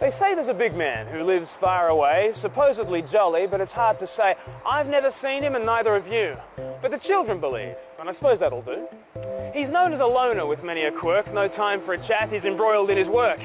[0.00, 4.00] They say there's a big man who lives far away, supposedly jolly, but it's hard
[4.00, 4.32] to say.
[4.64, 6.36] I've never seen him and neither have you.
[6.80, 8.88] But the children believe, and I suppose that'll do.
[9.52, 12.44] He's known as a loner with many a quirk, no time for a chat, he's
[12.48, 13.40] embroiled in his work.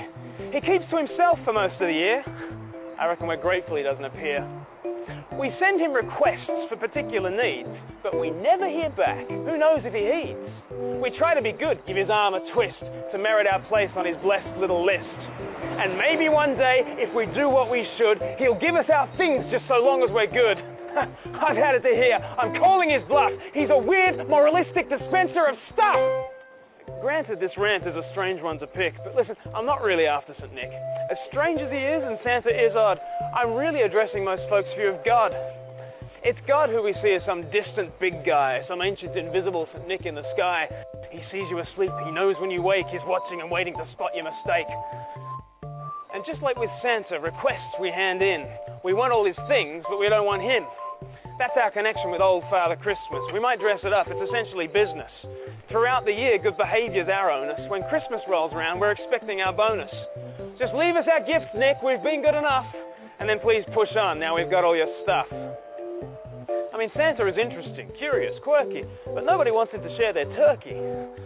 [0.53, 2.23] He keeps to himself for most of the year.
[2.97, 4.47] I reckon we're grateful he doesn't appear.
[5.37, 7.67] We send him requests for particular needs,
[8.01, 9.27] but we never hear back.
[9.27, 10.39] Who knows if he heeds?
[11.03, 12.79] We try to be good, give his arm a twist
[13.11, 15.44] to merit our place on his blessed little list.
[15.61, 19.45] And maybe one day, if we do what we should, he'll give us our things
[19.51, 20.57] just so long as we're good.
[21.35, 22.15] I've had it to hear.
[22.15, 23.31] I'm calling his bluff.
[23.53, 25.99] He's a weird, moralistic dispenser of stuff.
[27.01, 30.33] Granted, this rant is a strange one to pick, but listen, I'm not really after
[30.39, 30.53] St.
[30.53, 30.71] Nick.
[31.11, 32.97] As strange as he is, and Santa is odd,
[33.35, 35.33] I'm really addressing most folks' view of God.
[36.23, 39.87] It's God who we see as some distant big guy, some ancient invisible St.
[39.87, 40.65] Nick in the sky.
[41.11, 44.09] He sees you asleep, he knows when you wake, he's watching and waiting to spot
[44.15, 44.65] your mistake.
[46.15, 48.47] And just like with Santa, requests we hand in.
[48.87, 50.63] We want all his things, but we don't want him.
[51.35, 53.19] That's our connection with Old Father Christmas.
[53.35, 55.11] We might dress it up, it's essentially business.
[55.67, 57.59] Throughout the year, good behaviour's our onus.
[57.67, 59.91] When Christmas rolls around, we're expecting our bonus.
[60.55, 62.71] Just leave us our gifts, Nick, we've been good enough.
[63.19, 65.27] And then please push on, now we've got all your stuff.
[65.27, 70.79] I mean, Santa is interesting, curious, quirky, but nobody wants him to share their turkey.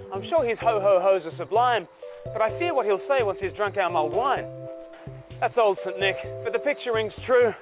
[0.09, 1.85] I'm sure his ho ho ho's are sublime,
[2.34, 4.50] but I fear what he'll say once he's drunk our mulled wine.
[5.40, 5.98] That's old St.
[5.98, 7.54] Nick, but the picture rings true.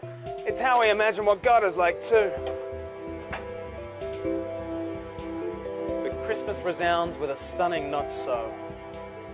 [0.49, 2.31] It's how we imagine what God is like, too.
[6.01, 8.51] But Christmas resounds with a stunning not so.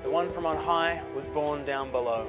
[0.03, 2.27] The one from on high was born down below.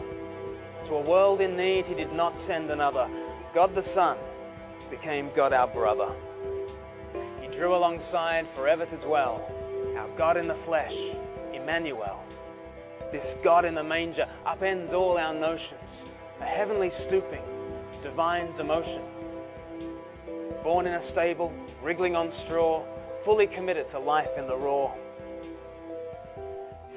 [0.87, 3.09] To a world in need, he did not send another.
[3.53, 4.17] God the Son
[4.91, 6.15] became God our brother.
[7.41, 9.43] He drew alongside forever to dwell,
[9.99, 10.95] our God in the flesh,
[11.53, 12.23] Emmanuel.
[13.11, 15.81] This God in the manger upends all our notions,
[16.41, 17.43] a heavenly stooping,
[18.03, 19.03] divine demotion.
[20.63, 21.53] Born in a stable,
[21.83, 22.85] wriggling on straw,
[23.25, 24.93] fully committed to life in the raw.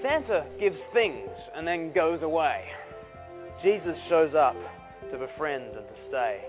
[0.01, 2.65] Santa gives things and then goes away.
[3.63, 4.55] Jesus shows up
[5.11, 6.41] to befriend and to stay.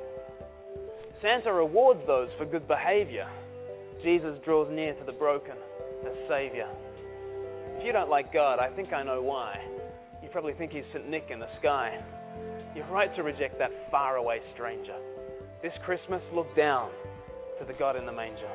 [1.22, 3.28] Santa rewards those for good behavior.
[4.02, 5.56] Jesus draws near to the broken
[6.06, 6.68] as Savior.
[7.78, 9.60] If you don't like God, I think I know why.
[10.22, 11.08] You probably think He's St.
[11.08, 11.98] Nick in the sky.
[12.78, 14.94] You're right to reject that faraway stranger.
[15.62, 16.90] This Christmas, look down
[17.58, 18.48] to the God in the manger.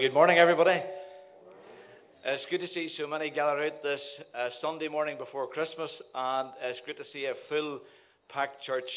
[0.00, 0.82] Good morning, everybody.
[2.24, 4.00] It's good to see so many gathered out this
[4.34, 7.80] uh, Sunday morning before Christmas, and it's great to see a full
[8.30, 8.88] packed church.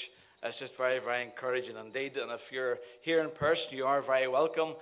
[0.43, 2.15] It's just very, very encouraging indeed.
[2.15, 4.75] And if you're here in person, you are very welcome.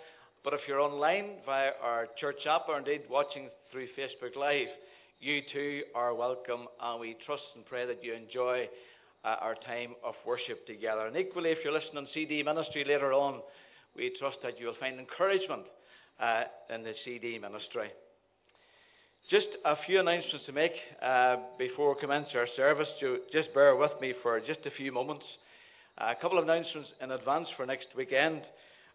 [0.44, 4.68] But if you're online via our church app or indeed watching through Facebook Live,
[5.20, 8.70] you too are welcome, and we trust and pray that you enjoy
[9.26, 11.08] uh, our time of worship together.
[11.08, 13.42] And equally, if you're listening on CD ministry later on,
[13.96, 15.64] we trust that you will find encouragement
[16.22, 17.90] uh, in the CD ministry.
[19.30, 22.88] Just a few announcements to make uh, before we commence our service.
[23.32, 25.26] Just bear with me for just a few moments.
[25.98, 28.42] A couple of announcements in advance for next weekend.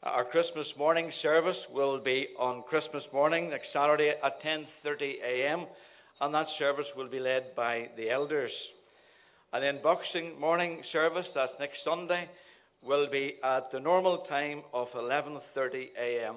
[0.02, 5.66] Our Christmas morning service will be on Christmas morning, next Saturday at 10:30 a.m.,
[6.20, 8.52] and that service will be led by the elders.
[9.52, 12.28] And then Boxing morning service, that's next Sunday,
[12.84, 16.36] will be at the normal time of 11:30 a.m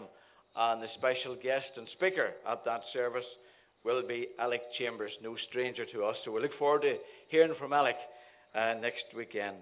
[0.55, 3.25] and the special guest and speaker at that service
[3.83, 6.15] will be Alec Chambers, no stranger to us.
[6.25, 6.95] So we look forward to
[7.29, 7.95] hearing from Alec
[8.53, 9.57] uh, next weekend.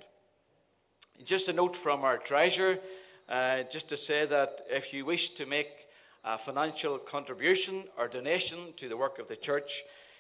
[1.28, 2.76] Just a note from our treasurer,
[3.30, 5.68] uh, just to say that if you wish to make
[6.24, 9.70] a financial contribution or donation to the work of the church,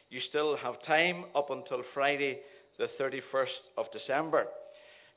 [0.09, 2.39] you still have time up until Friday,
[2.77, 3.47] the 31st
[3.77, 4.45] of December.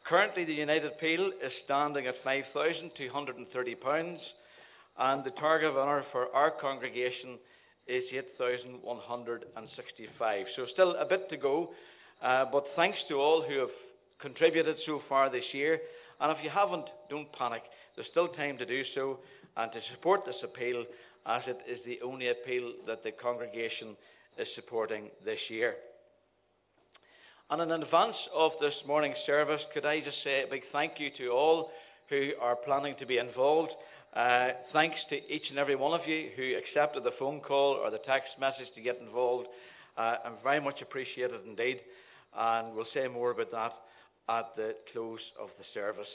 [0.08, 4.16] Currently, the United Appeal is standing at £5,230
[4.98, 7.38] and the target of honour for our congregation
[7.86, 10.46] is 8,165.
[10.56, 11.70] So still a bit to go,
[12.22, 13.70] uh, but thanks to all who have
[14.20, 15.80] contributed so far this year.
[16.20, 17.62] And if you haven't, don't panic.
[17.96, 19.18] There's still time to do so
[19.56, 20.84] and to support this appeal,
[21.26, 23.96] as it is the only appeal that the congregation
[24.38, 25.74] is supporting this year.
[27.50, 31.10] And in advance of this morning's service, could I just say a big thank you
[31.18, 31.70] to all
[32.08, 33.72] who are planning to be involved.
[34.14, 37.90] Uh, thanks to each and every one of you who accepted the phone call or
[37.90, 39.46] the text message to get involved.
[39.96, 41.76] Uh, I'm very much appreciated indeed,
[42.36, 43.72] and we'll say more about that
[44.28, 46.10] at the close of the service.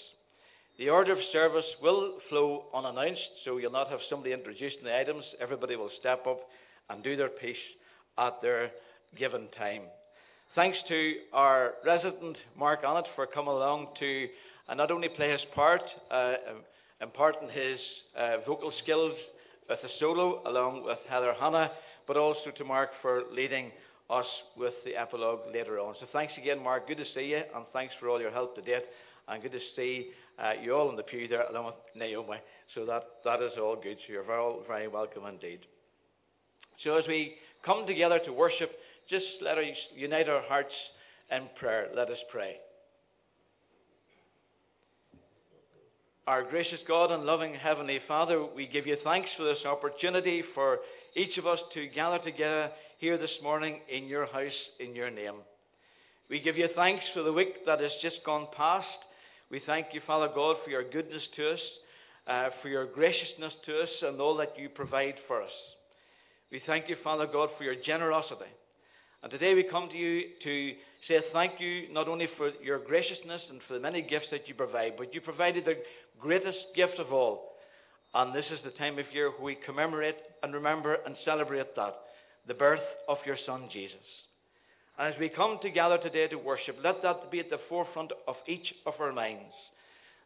[0.78, 5.24] The order of service will flow unannounced, so you'll not have somebody introducing the items.
[5.40, 6.42] Everybody will step up
[6.90, 7.56] and do their piece
[8.18, 8.72] at their
[9.18, 9.84] given time.
[10.54, 14.28] Thanks to our resident Mark Onnett for coming along to
[14.68, 15.82] uh, not only play his part,
[16.12, 16.34] uh,
[17.02, 17.80] imparting his
[18.18, 19.14] uh, vocal skills
[19.70, 21.72] with the solo along with Heather Hanna,
[22.08, 23.72] but also to Mark for leading
[24.10, 24.26] us
[24.56, 25.96] with the epilogue later on.
[26.00, 26.88] So thanks again, Mark.
[26.88, 28.84] Good to see you, and thanks for all your help to date.
[29.28, 32.38] And good to see uh, you all in the pew there along with Naomi.
[32.76, 33.98] So that, that is all good.
[34.06, 35.60] So you're all very welcome indeed.
[36.84, 38.70] So as we come together to worship,
[39.10, 39.66] just let us
[39.96, 40.74] unite our hearts
[41.32, 41.88] in prayer.
[41.96, 42.58] Let us pray.
[46.28, 50.80] Our gracious God and loving Heavenly Father, we give you thanks for this opportunity for
[51.16, 54.50] each of us to gather together here this morning in your house,
[54.80, 55.36] in your name.
[56.28, 58.88] We give you thanks for the week that has just gone past.
[59.52, 61.60] We thank you, Father God, for your goodness to us,
[62.26, 65.54] uh, for your graciousness to us, and all that you provide for us.
[66.52, 68.50] We thank you, Father God, for your generosity.
[69.22, 70.72] And today we come to you to
[71.08, 74.56] say thank you not only for your graciousness and for the many gifts that you
[74.56, 75.76] provide, but you provided the
[76.20, 77.54] greatest gift of all.
[78.14, 81.96] And this is the time of year we commemorate and remember and celebrate that
[82.48, 82.80] the birth
[83.10, 83.98] of your Son Jesus.
[84.98, 88.36] And as we come together today to worship, let that be at the forefront of
[88.48, 89.54] each of our minds.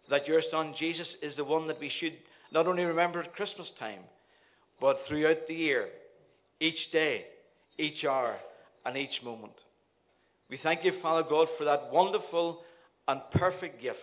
[0.09, 2.13] That your Son Jesus is the one that we should
[2.51, 4.01] not only remember at Christmas time,
[4.79, 5.87] but throughout the year,
[6.59, 7.25] each day,
[7.77, 8.37] each hour,
[8.85, 9.53] and each moment.
[10.49, 12.61] We thank you, Father God, for that wonderful
[13.07, 13.97] and perfect gift.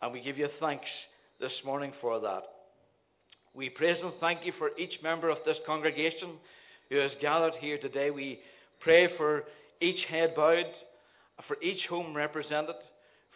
[0.00, 0.86] And we give you thanks
[1.40, 2.42] this morning for that.
[3.52, 6.34] We praise and thank you for each member of this congregation
[6.88, 8.10] who has gathered here today.
[8.10, 8.38] We
[8.78, 9.42] pray for
[9.80, 10.66] each head bowed,
[11.48, 12.76] for each home represented,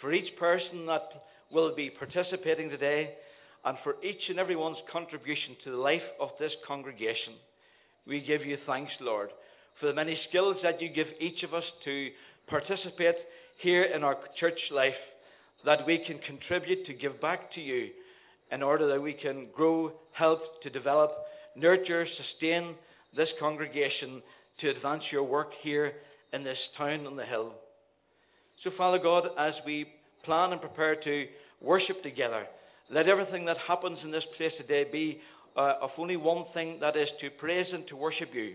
[0.01, 1.09] for each person that
[1.51, 3.15] will be participating today,
[3.65, 7.35] and for each and everyone's contribution to the life of this congregation.
[8.07, 9.31] We give you thanks, Lord,
[9.81, 12.09] for the many skills that you give each of us to
[12.47, 13.17] participate
[13.61, 14.93] here in our church life,
[15.65, 17.89] that we can contribute to give back to you
[18.53, 21.11] in order that we can grow, help to develop,
[21.57, 22.75] nurture, sustain
[23.17, 24.23] this congregation
[24.61, 25.93] to advance your work here
[26.33, 27.55] in this town on the hill.
[28.63, 29.87] So, Father God, as we
[30.25, 31.27] plan and prepare to
[31.61, 32.47] worship together,
[32.91, 35.21] let everything that happens in this place today be
[35.57, 38.55] uh, of only one thing that is to praise and to worship you.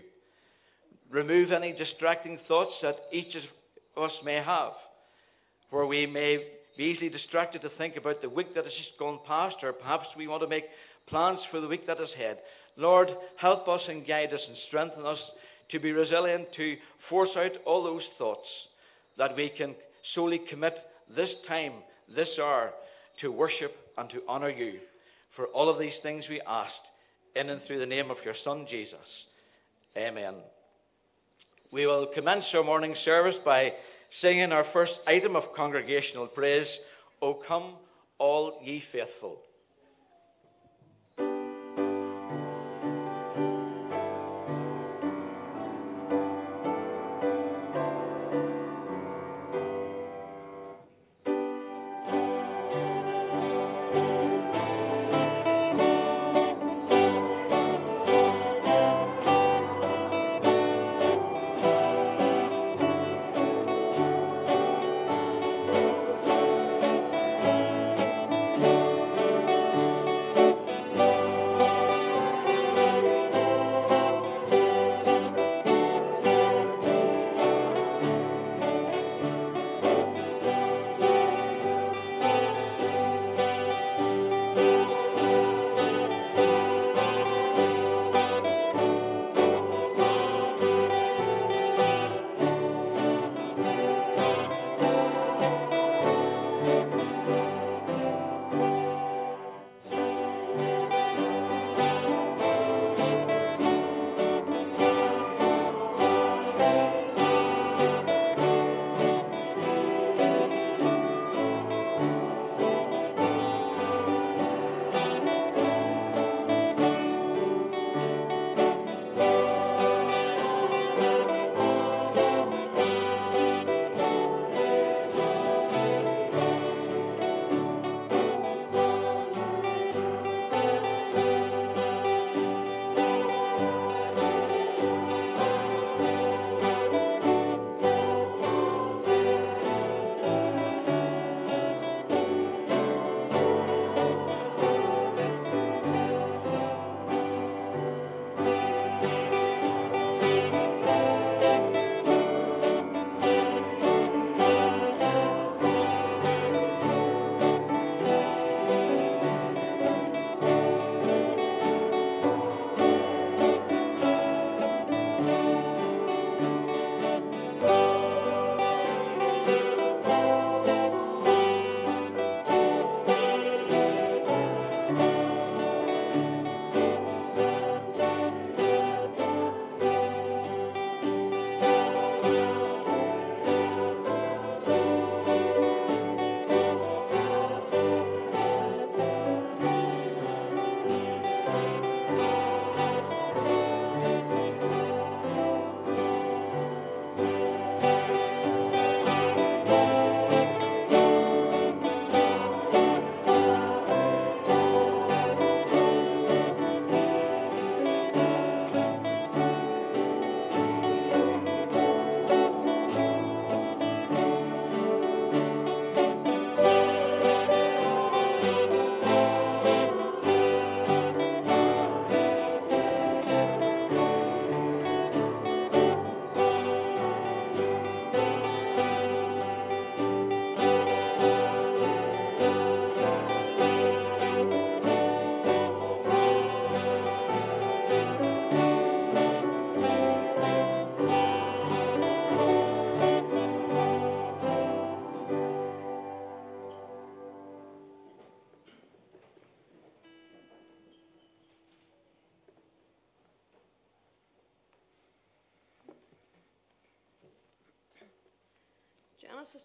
[1.10, 4.72] Remove any distracting thoughts that each of us may have,
[5.70, 6.38] where we may
[6.76, 10.06] be easily distracted to think about the week that has just gone past, or perhaps
[10.16, 10.64] we want to make
[11.08, 12.38] plans for the week that is ahead.
[12.76, 15.18] Lord, help us and guide us and strengthen us
[15.72, 16.76] to be resilient, to
[17.08, 18.46] force out all those thoughts,
[19.18, 19.74] that we can
[20.14, 20.74] solely commit
[21.14, 21.72] this time,
[22.14, 22.70] this hour,
[23.20, 24.78] to worship and to honour you.
[25.36, 26.72] For all of these things we ask
[27.36, 28.96] in and through the name of your Son, Jesus.
[29.96, 30.34] Amen.
[31.72, 33.70] We will commence our morning service by
[34.20, 36.66] singing our first item of congregational praise,
[37.22, 37.76] O come,
[38.18, 39.38] all ye faithful.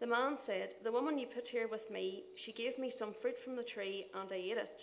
[0.00, 3.34] The man said, The woman you put here with me, she gave me some fruit
[3.44, 4.78] from the tree, and I ate it.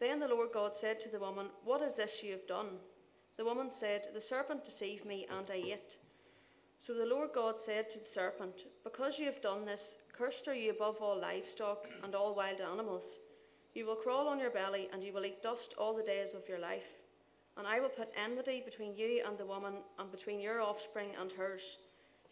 [0.00, 2.80] Then the Lord God said to the woman, What is this you have done?
[3.36, 5.90] The woman said, The serpent deceived me, and I ate.
[6.86, 9.80] So the Lord God said to the serpent, Because you have done this,
[10.16, 13.04] cursed are you above all livestock and all wild animals.
[13.74, 16.48] You will crawl on your belly, and you will eat dust all the days of
[16.48, 16.88] your life.
[17.56, 21.30] And I will put enmity between you and the woman, and between your offspring and
[21.32, 21.62] hers.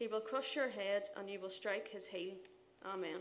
[0.01, 2.33] He will crush your head, and you will strike his heel.
[2.87, 3.21] Amen.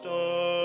[0.00, 0.57] stars.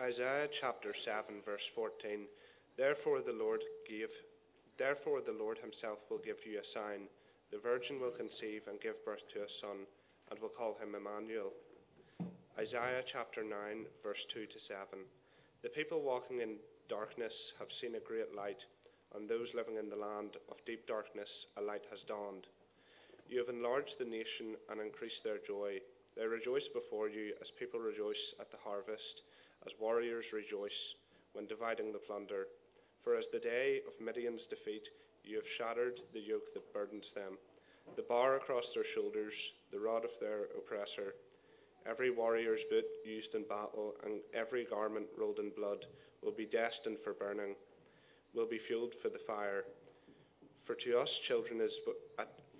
[0.00, 2.24] Isaiah chapter 7, verse 14.
[2.80, 4.08] Therefore the Lord gave,
[4.80, 7.04] therefore the Lord himself will give you a sign.
[7.52, 9.84] The virgin will conceive and give birth to a son,
[10.32, 11.52] and will call him Emmanuel.
[12.56, 13.52] Isaiah chapter 9,
[14.00, 15.04] verse 2 to 7.
[15.60, 16.56] The people walking in
[16.88, 18.60] darkness have seen a great light.
[19.12, 21.28] On those living in the land of deep darkness,
[21.60, 22.48] a light has dawned.
[23.28, 25.76] You have enlarged the nation and increased their joy.
[26.16, 29.28] They rejoice before you as people rejoice at the harvest
[29.66, 30.80] as warriors rejoice
[31.32, 32.46] when dividing the plunder.
[33.04, 34.84] For as the day of Midian's defeat,
[35.24, 37.36] you have shattered the yoke that burdens them,
[37.96, 39.34] the bar across their shoulders,
[39.72, 41.16] the rod of their oppressor.
[41.88, 45.84] Every warrior's boot used in battle and every garment rolled in blood
[46.22, 47.56] will be destined for burning,
[48.34, 49.64] will be fueled for the fire.
[50.66, 51.72] For to us children is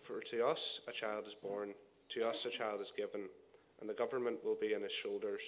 [0.06, 0.58] for to us
[0.88, 1.70] a child is born,
[2.16, 3.28] to us a child is given,
[3.80, 5.40] and the government will be on his shoulders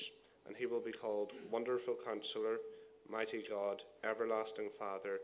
[0.46, 2.58] and he will be called Wonderful Counselor,
[3.10, 5.18] Mighty God, Everlasting Father,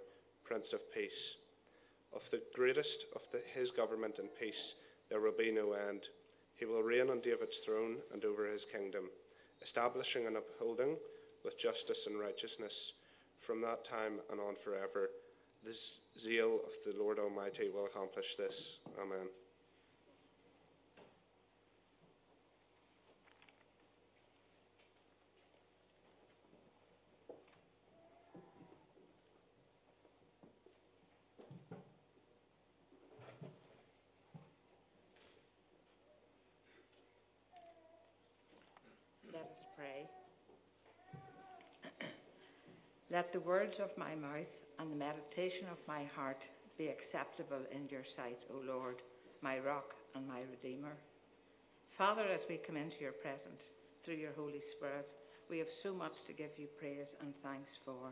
[0.44, 1.22] Prince of Peace.
[2.14, 4.64] Of the greatest of the, his government and peace
[5.10, 6.00] there will be no end.
[6.56, 9.08] He will reign on David's throne and over his kingdom,
[9.64, 10.96] establishing and upholding
[11.44, 12.74] with justice and righteousness
[13.46, 15.10] from that time and on forever.
[15.64, 15.72] The
[16.22, 18.54] zeal of the Lord Almighty will accomplish this.
[19.00, 19.28] Amen.
[43.14, 46.42] Let the words of my mouth and the meditation of my heart
[46.74, 48.98] be acceptable in your sight, O Lord,
[49.40, 50.98] my rock and my redeemer.
[51.96, 53.62] Father, as we come into your presence
[54.04, 55.06] through your Holy Spirit,
[55.50, 58.10] we have so much to give you praise and thanks for.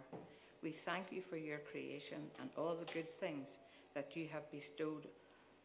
[0.63, 3.47] We thank you for your creation and all the good things
[3.95, 5.07] that you have bestowed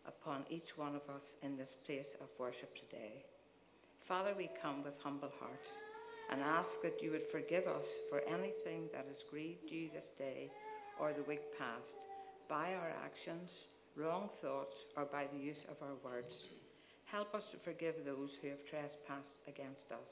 [0.10, 3.24] upon each one of us in this place of worship today.
[4.08, 5.70] Father, we come with humble hearts
[6.30, 10.52] and ask that you would forgive us for anything that has grieved you this day
[11.00, 11.90] or the week past
[12.48, 13.50] by our actions,
[13.96, 16.32] wrong thoughts, or by the use of our words.
[17.08, 20.12] Help us to forgive those who have trespassed against us.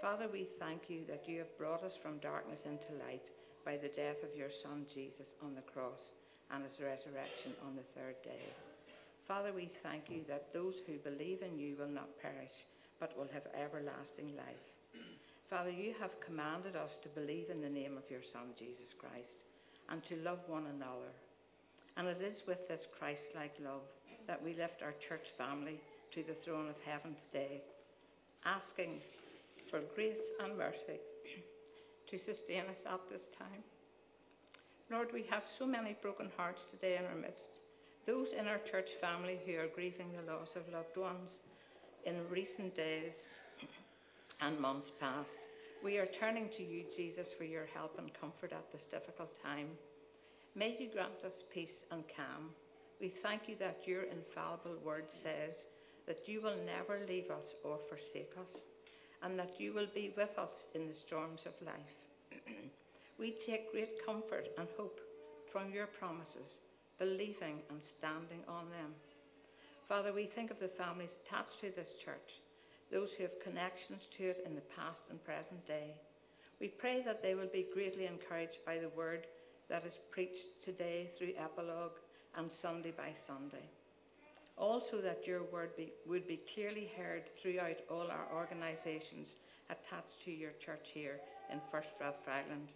[0.00, 3.24] Father, we thank you that you have brought us from darkness into light
[3.64, 6.00] by the death of your Son Jesus on the cross
[6.52, 8.44] and his resurrection on the third day.
[9.24, 12.52] Father, we thank you that those who believe in you will not perish,
[13.00, 14.66] but will have everlasting life.
[15.50, 19.36] Father, you have commanded us to believe in the name of your Son, Jesus Christ,
[19.92, 21.12] and to love one another.
[21.96, 23.84] And it is with this Christ like love
[24.26, 25.78] that we lift our church family
[26.16, 27.60] to the throne of heaven today,
[28.48, 29.04] asking
[29.70, 30.98] for grace and mercy
[32.08, 33.62] to sustain us at this time.
[34.90, 37.44] Lord, we have so many broken hearts today in our midst.
[38.06, 41.28] Those in our church family who are grieving the loss of loved ones
[42.04, 43.12] in recent days
[44.40, 45.28] and months past.
[45.84, 49.68] We are turning to you, Jesus, for your help and comfort at this difficult time.
[50.56, 52.50] May you grant us peace and calm.
[53.00, 55.52] We thank you that your infallible word says
[56.06, 58.52] that you will never leave us or forsake us,
[59.22, 61.96] and that you will be with us in the storms of life.
[63.18, 65.00] we take great comfort and hope
[65.52, 66.48] from your promises,
[66.98, 68.92] believing and standing on them.
[69.88, 72.30] Father, we think of the families attached to this church
[72.94, 75.90] those who have connections to it in the past and present day.
[76.62, 79.26] We pray that they will be greatly encouraged by the word
[79.68, 81.98] that is preached today through epilogue
[82.38, 83.66] and Sunday by Sunday.
[84.56, 89.26] Also, that your word be, would be clearly heard throughout all our organisations
[89.66, 91.18] attached to your church here
[91.50, 92.70] in First Rathfriland.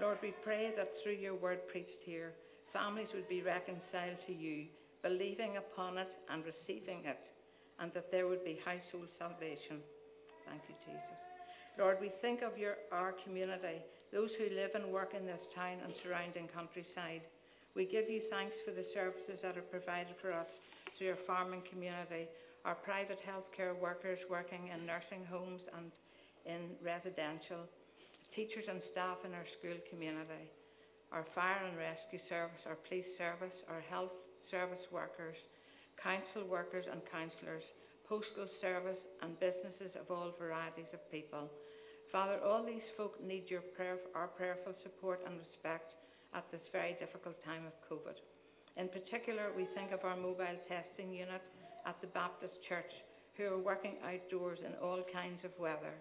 [0.00, 2.32] Lord, we pray that through your word preached here,
[2.72, 4.64] families would be reconciled to you,
[5.02, 7.20] believing upon it and receiving it
[7.80, 9.82] and that there would be household salvation.
[10.46, 11.18] Thank you, Jesus.
[11.78, 13.82] Lord, we think of your, our community,
[14.12, 17.26] those who live and work in this town and surrounding countryside.
[17.74, 20.46] We give you thanks for the services that are provided for us
[20.94, 22.30] through your farming community,
[22.62, 25.90] our private healthcare workers working in nursing homes and
[26.46, 27.66] in residential,
[28.36, 30.46] teachers and staff in our school community,
[31.10, 34.14] our fire and rescue service, our police service, our health
[34.50, 35.36] service workers,
[36.04, 37.64] council workers and councillors,
[38.04, 41.48] postal service, and businesses of all varieties of people.
[42.12, 45.96] Father, all these folk need your prayer, our prayerful support and respect
[46.36, 48.20] at this very difficult time of COVID.
[48.76, 51.40] In particular, we think of our mobile testing unit
[51.88, 52.92] at the Baptist Church
[53.36, 55.96] who are working outdoors in all kinds of weather.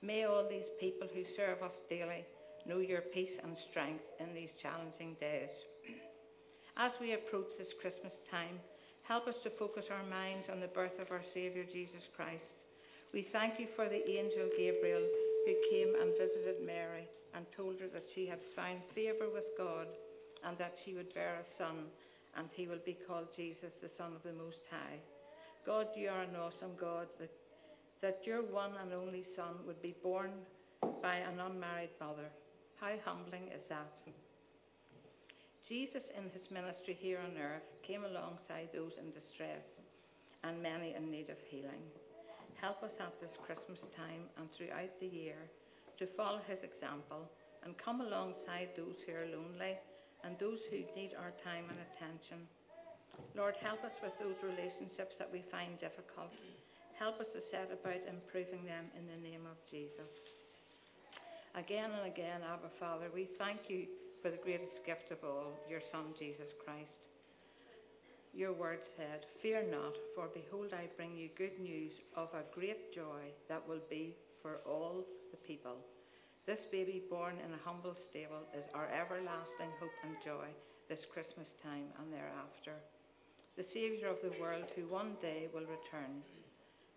[0.00, 2.24] May all these people who serve us daily
[2.66, 5.52] know your peace and strength in these challenging days.
[6.76, 8.58] As we approach this Christmas time,
[9.02, 12.46] help us to focus our minds on the birth of our Saviour Jesus Christ.
[13.12, 15.04] We thank you for the angel Gabriel
[15.44, 19.86] who came and visited Mary and told her that she had found favour with God
[20.44, 21.90] and that she would bear a son
[22.36, 24.96] and he will be called Jesus, the Son of the Most High.
[25.66, 27.30] God, you are an awesome God, that,
[28.00, 30.30] that your one and only Son would be born
[31.02, 32.32] by an unmarried mother.
[32.80, 33.92] How humbling is that?
[35.72, 39.64] Jesus, in his ministry here on earth, came alongside those in distress
[40.44, 41.80] and many in need of healing.
[42.60, 45.40] Help us at this Christmas time and throughout the year
[45.96, 47.24] to follow his example
[47.64, 49.72] and come alongside those who are lonely
[50.28, 52.44] and those who need our time and attention.
[53.32, 56.36] Lord, help us with those relationships that we find difficult.
[57.00, 60.12] Help us to set about improving them in the name of Jesus.
[61.56, 63.88] Again and again, Abba Father, we thank you
[64.22, 66.94] for the greatest gift of all, your Son, Jesus Christ.
[68.32, 72.94] Your word said, Fear not, for behold, I bring you good news of a great
[72.94, 75.04] joy that will be for all
[75.34, 75.76] the people.
[76.46, 80.48] This baby born in a humble stable is our everlasting hope and joy
[80.88, 82.78] this Christmas time and thereafter.
[83.58, 86.24] The Saviour of the world, who one day will return,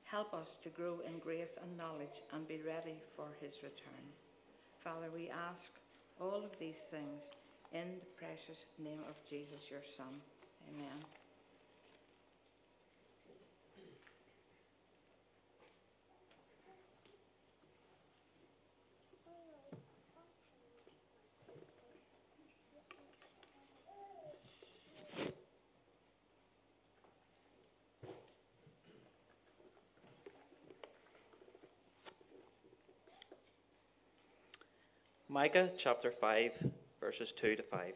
[0.05, 4.05] help us to grow in grace and knowledge and be ready for his return.
[4.85, 5.74] Father, we ask
[6.19, 7.21] all of these things
[7.73, 10.21] in the precious name of Jesus, your Son.
[10.69, 11.24] Amen.
[35.35, 36.51] Micah chapter 5,
[37.01, 37.91] verses 2 to 5.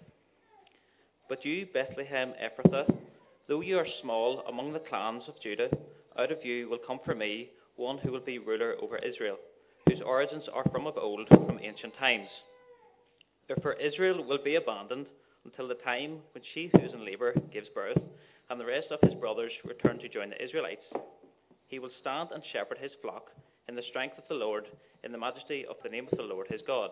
[1.29, 2.93] But you, Bethlehem Ephrathah,
[3.47, 5.69] though you are small among the clans of Judah,
[6.19, 9.37] out of you will come for me one who will be ruler over Israel,
[9.87, 12.27] whose origins are from of old, from ancient times.
[13.47, 15.05] Therefore Israel will be abandoned
[15.45, 18.03] until the time when she who is in labour gives birth,
[18.49, 20.83] and the rest of his brothers return to join the Israelites.
[21.67, 23.27] He will stand and shepherd his flock
[23.69, 24.65] in the strength of the Lord,
[25.05, 26.91] in the majesty of the name of the Lord his God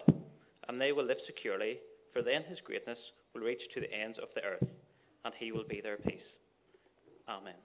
[0.67, 1.79] and they will live securely,
[2.13, 2.99] for then his greatness
[3.33, 4.67] will reach to the ends of the earth,
[5.25, 6.27] and he will be their peace.
[7.29, 7.55] Amen.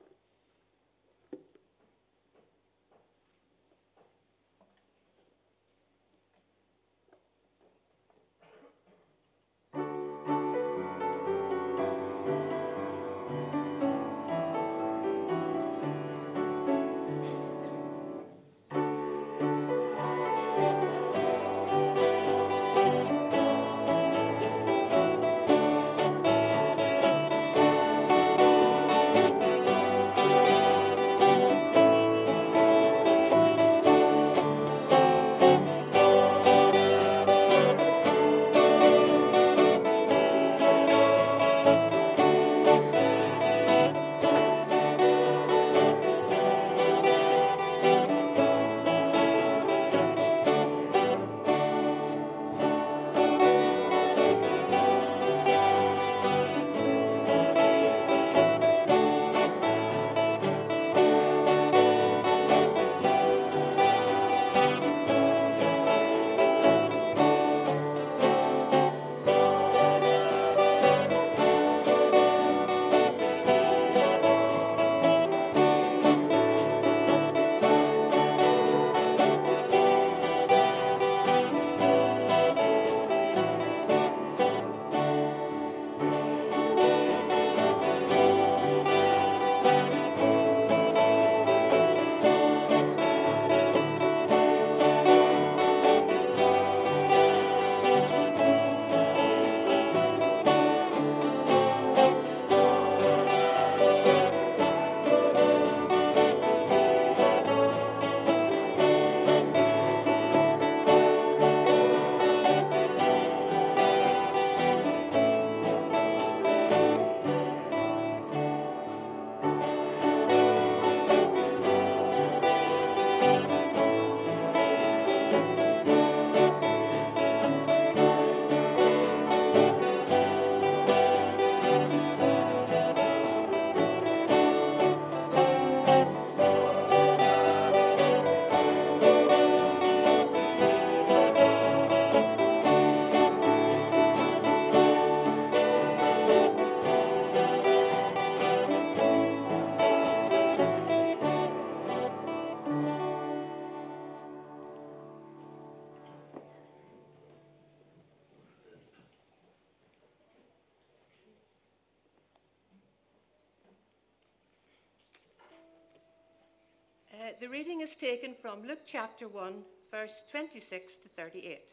[168.93, 171.65] Chapter 1, verse 26 to 38.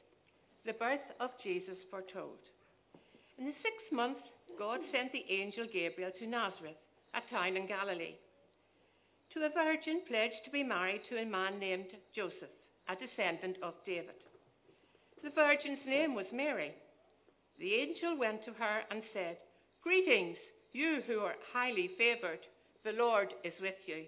[0.65, 2.39] The birth of Jesus foretold.
[3.37, 4.23] In the sixth month,
[4.57, 6.79] God sent the angel Gabriel to Nazareth,
[7.11, 8.15] a town in Galilee,
[9.33, 12.55] to a virgin pledged to be married to a man named Joseph,
[12.87, 14.15] a descendant of David.
[15.21, 16.71] The virgin's name was Mary.
[17.59, 19.35] The angel went to her and said,
[19.83, 20.37] Greetings,
[20.71, 22.39] you who are highly favored,
[22.85, 24.07] the Lord is with you.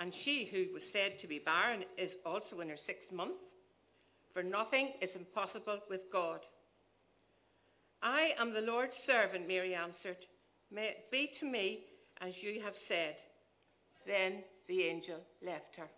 [0.00, 3.38] and she who was said to be barren is also in her sixth month.
[4.32, 6.40] For nothing is impossible with God.
[8.02, 10.18] I am the Lord's servant, Mary answered.
[10.72, 11.84] May it be to me
[12.20, 13.16] as you have said.
[14.06, 15.88] Then the angel left her.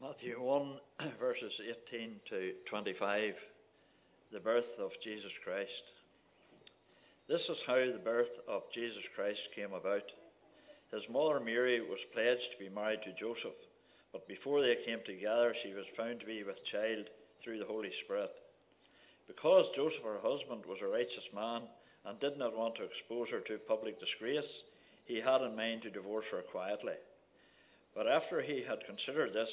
[0.00, 0.80] Matthew 1,
[1.20, 1.52] verses
[1.92, 3.36] 18 to 25,
[4.32, 5.84] the birth of Jesus Christ.
[7.28, 10.08] This is how the birth of Jesus Christ came about.
[10.88, 13.60] His mother Mary was pledged to be married to Joseph,
[14.08, 17.04] but before they came together, she was found to be with child
[17.44, 18.32] through the Holy Spirit.
[19.28, 21.68] Because Joseph, her husband, was a righteous man
[22.08, 24.48] and did not want to expose her to public disgrace,
[25.04, 26.96] he had in mind to divorce her quietly.
[27.92, 29.52] But after he had considered this,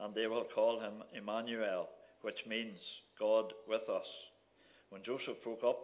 [0.00, 1.88] and they will call him Emmanuel,
[2.22, 2.78] which means
[3.18, 4.06] God with us.
[4.90, 5.78] When Joseph woke up,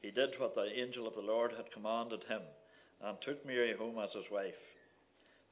[0.00, 2.42] he did what the angel of the Lord had commanded him,
[3.02, 4.58] and took Mary home as his wife.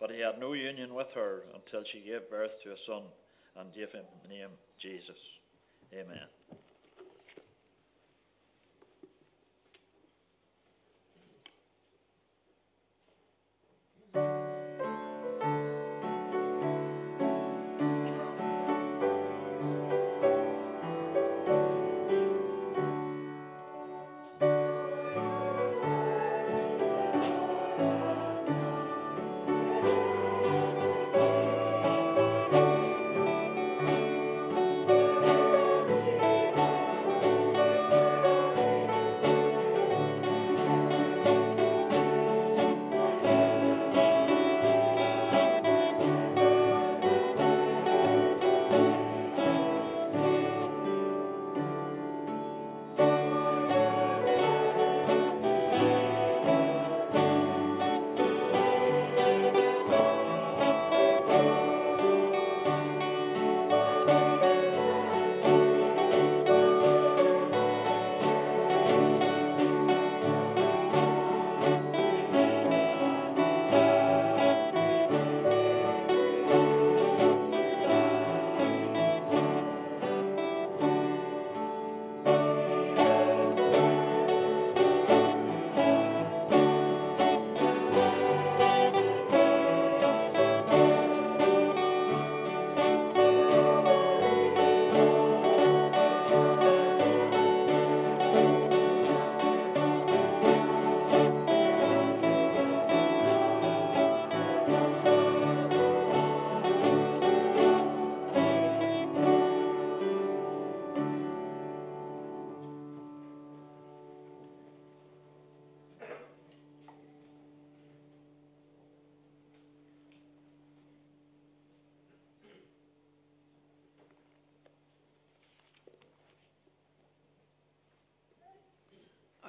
[0.00, 3.02] But he had no union with her until she gave birth to a son,
[3.56, 4.50] and gave him the name
[4.80, 5.16] Jesus.
[5.92, 6.28] Amen.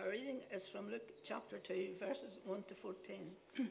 [0.08, 3.28] Our reading is from Luke chapter 2, verses 1 to 14.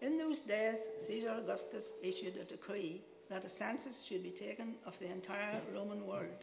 [0.00, 4.96] In those days, Caesar Augustus issued a decree that a census should be taken of
[5.04, 6.40] the entire Roman world.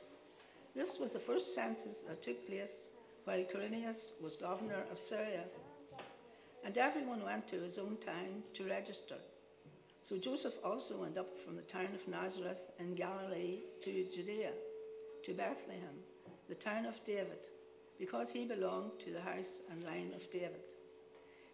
[0.78, 2.70] This was the first census that took place
[3.26, 5.50] while Quirinius was governor of Syria.
[6.62, 9.18] And everyone went to his own town to register.
[10.14, 14.54] So Joseph also went up from the town of Nazareth in Galilee to Judea,
[15.26, 15.98] to Bethlehem,
[16.54, 17.42] the town of David
[18.02, 20.66] because he belonged to the house and line of David.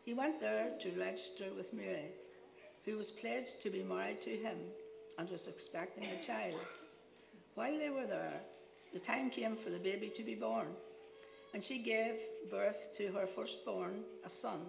[0.06, 2.16] He went there to register with Mary,
[2.86, 4.56] who was pledged to be married to him
[5.20, 6.56] and was expecting a child.
[7.56, 8.40] While they were there,
[8.94, 10.72] the time came for the baby to be born,
[11.54, 12.16] and she gave
[12.50, 14.64] birth to her firstborn, a son.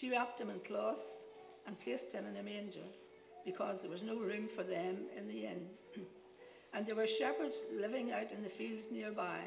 [0.00, 0.98] She wrapped him in cloth
[1.68, 2.90] and placed him in a manger,
[3.46, 5.70] because there was no room for them in the inn.
[6.74, 9.46] and there were shepherds living out in the fields nearby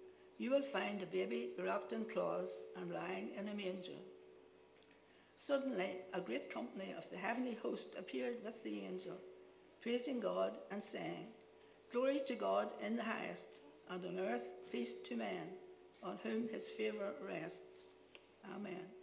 [0.41, 4.01] You will find a baby wrapped in cloths and lying in a manger.
[5.47, 9.17] Suddenly, a great company of the heavenly host appeared with the angel,
[9.83, 11.27] praising God and saying,
[11.93, 13.53] Glory to God in the highest,
[13.91, 15.45] and on earth peace to men,
[16.01, 17.61] on whom his favour rests.
[18.55, 19.00] Amen.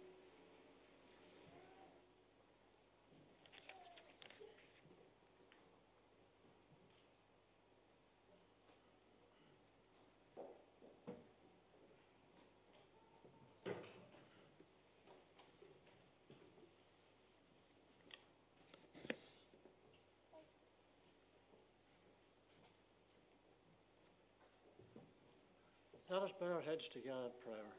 [26.11, 27.69] Let us bow our heads together in prayer.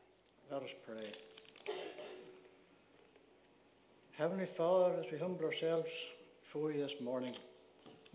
[0.53, 1.11] Let us pray.
[4.17, 5.89] Heavenly Father, as we humble ourselves
[6.47, 7.35] before you this morning,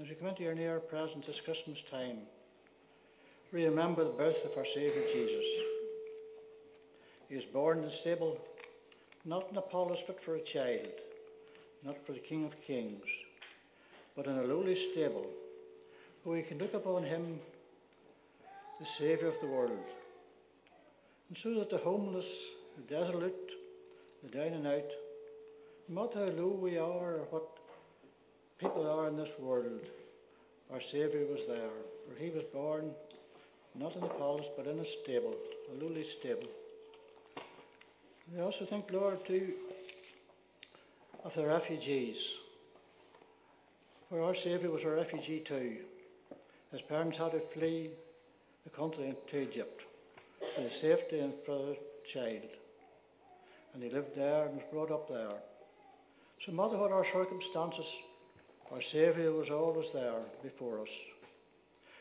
[0.01, 2.19] as we come into your near presence this Christmas time,
[3.51, 5.45] we remember the birth of our Saviour Jesus.
[7.27, 8.37] He was born in a stable,
[9.25, 10.95] not in a palace, but for a child,
[11.83, 13.03] not for the King of Kings,
[14.15, 15.25] but in a lowly stable,
[16.23, 17.37] where we can look upon him,
[18.79, 19.77] the Saviour of the world
[21.27, 22.25] and so that the homeless,
[22.77, 23.35] the desolate,
[24.23, 24.89] the down and out,
[25.89, 27.43] no matter how low we are or what
[28.59, 29.81] people are in this world,
[30.71, 31.69] our Saviour was there.
[32.07, 32.91] For he was born
[33.77, 35.33] not in a palace but in a stable,
[35.71, 36.47] a lowly stable.
[38.37, 39.53] I also think, Lord, too,
[41.23, 42.15] of the refugees.
[44.09, 45.77] For our Saviour was a refugee too.
[46.71, 47.89] His parents had to flee
[48.63, 49.81] the continent to Egypt
[50.39, 51.75] for the safety and for
[52.13, 52.49] child.
[53.73, 55.37] And he lived there and was brought up there.
[56.45, 57.85] So, what our circumstances,
[58.71, 60.87] our Saviour was always there before us.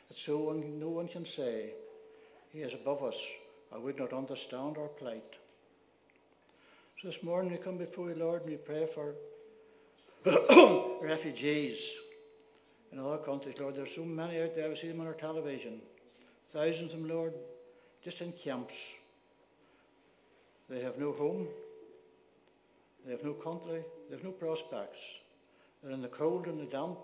[0.09, 1.71] And so one, no one can say,
[2.53, 3.15] He is above us.
[3.75, 5.25] I would not understand our plight.
[7.03, 9.15] So this morning we come before you, Lord, and we pray for
[11.03, 11.77] refugees
[12.93, 13.77] in other countries, Lord.
[13.77, 15.81] There's so many out there, we see them on our television.
[16.53, 17.33] Thousands of them, Lord,
[18.05, 18.75] just in camps.
[20.69, 21.47] They have no home,
[23.05, 24.99] they have no country, they have no prospects.
[25.83, 26.99] They're in the cold and the damp,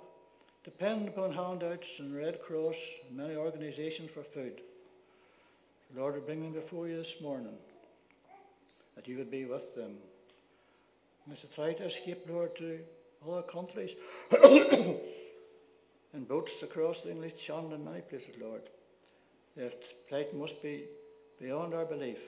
[0.64, 2.74] dependent upon handouts and Red Cross
[3.08, 4.60] and many organisations for food.
[5.92, 7.56] The Lord, we bring them before you this morning,
[8.96, 9.96] that you would be with them.
[11.26, 12.78] And as try to escape, Lord, to
[13.28, 13.90] other countries,
[16.14, 18.62] in boats across the English Channel and many places, Lord.
[19.56, 19.70] Their
[20.08, 20.84] plight must be
[21.40, 22.18] beyond our belief.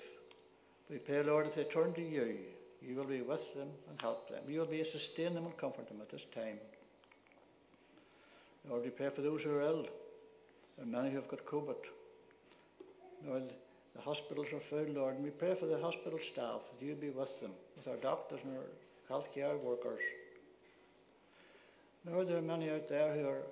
[0.90, 2.36] We pray, Lord, if they turn to you,
[2.80, 4.42] you will be with them and help them.
[4.48, 6.58] You will be sustain them and comfort them at this time.
[8.68, 9.86] Lord, we pray for those who are ill.
[10.80, 11.76] Are many who have got COVID.
[13.26, 13.42] Lord,
[13.94, 17.10] the hospitals are full, Lord, and we pray for the hospital staff that you be
[17.10, 18.64] with them, with our doctors and our
[19.10, 20.00] healthcare workers.
[22.10, 23.42] Lord, there are many out there who are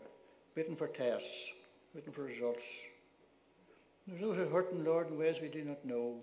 [0.57, 1.27] waiting for tests,
[1.95, 2.59] waiting for results.
[4.07, 6.17] There's those who are hurting, Lord, in ways we do not know.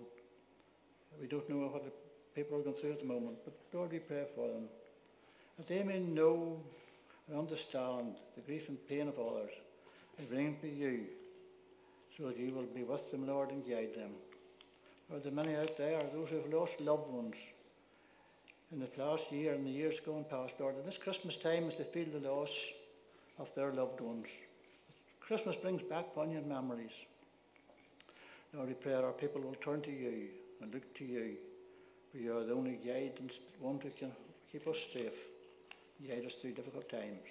[1.20, 1.92] We don't know what the
[2.34, 4.64] people are going through at the moment, but Lord, we pray for them.
[5.56, 6.60] That they may know
[7.28, 9.50] and understand the grief and pain of others
[10.18, 11.04] and bring them to you
[12.16, 14.10] so that you will be with them, Lord, and guide them.
[15.10, 17.34] Lord, there are many out there, those who have lost loved ones
[18.72, 20.76] in the last year and the years gone past, Lord.
[20.76, 22.48] And this Christmas time as they feel the loss
[23.38, 24.26] of their loved ones.
[25.20, 26.90] Christmas brings back poignant memories.
[28.54, 30.28] Lord, we pray our people will turn to you
[30.62, 31.34] and look to you,
[32.10, 33.30] for you are the only guide and
[33.60, 34.12] one who can
[34.50, 35.12] keep us safe,
[36.08, 37.28] guide us through difficult times.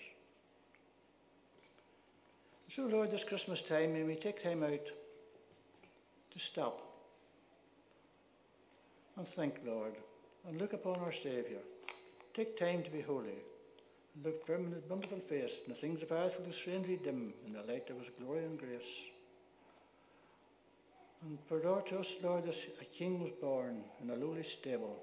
[2.75, 6.79] So, Lord, this Christmas time, may we take time out to stop
[9.17, 9.93] and think, Lord,
[10.47, 11.61] and look upon our Saviour.
[12.35, 13.41] Take time to be holy,
[14.13, 16.99] and look firm in His wonderful face, and the things of earth will be strangely
[17.03, 18.81] dim in the light of His glory and grace.
[21.27, 24.95] And for to us, Lord, a king was born in a lowly stable.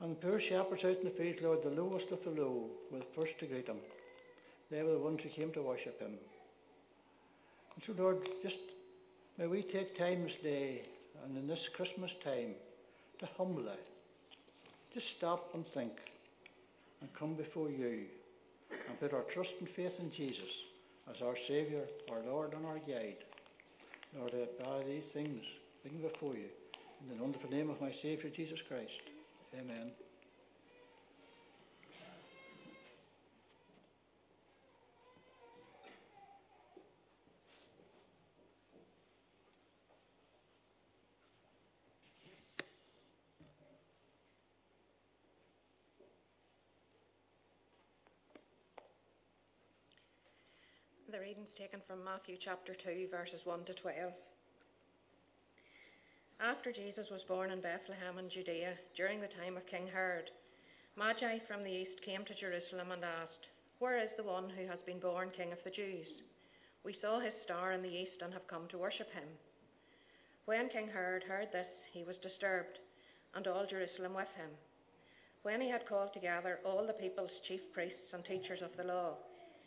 [0.00, 3.14] And poor shepherds out in the fields, Lord, the lowest of the low, were the
[3.16, 3.78] first to greet him.
[4.70, 6.12] They were the ones who came to worship him.
[7.74, 8.54] And so, Lord, just
[9.38, 10.82] may we take time this day
[11.24, 12.54] and in this Christmas time
[13.18, 13.74] to humbly
[14.94, 15.92] just stop and think
[17.00, 18.04] and come before you
[18.70, 20.52] and put our trust and faith in Jesus
[21.10, 23.18] as our Saviour, our Lord, and our guide.
[24.16, 25.42] Lord, I bow these things,
[25.82, 26.50] bring before you,
[27.00, 28.90] in the wonderful name of my Saviour Jesus Christ.
[29.54, 29.92] Amen.
[51.30, 54.10] Reading's taken from Matthew chapter 2, verses 1 to 12.
[56.42, 60.26] After Jesus was born in Bethlehem in Judea, during the time of King Herod,
[60.98, 63.46] Magi from the east came to Jerusalem and asked,
[63.78, 66.10] Where is the one who has been born King of the Jews?
[66.82, 69.30] We saw his star in the east and have come to worship him.
[70.50, 72.74] When King Herod heard this, he was disturbed,
[73.38, 74.50] and all Jerusalem with him.
[75.46, 79.14] When he had called together all the people's chief priests and teachers of the law,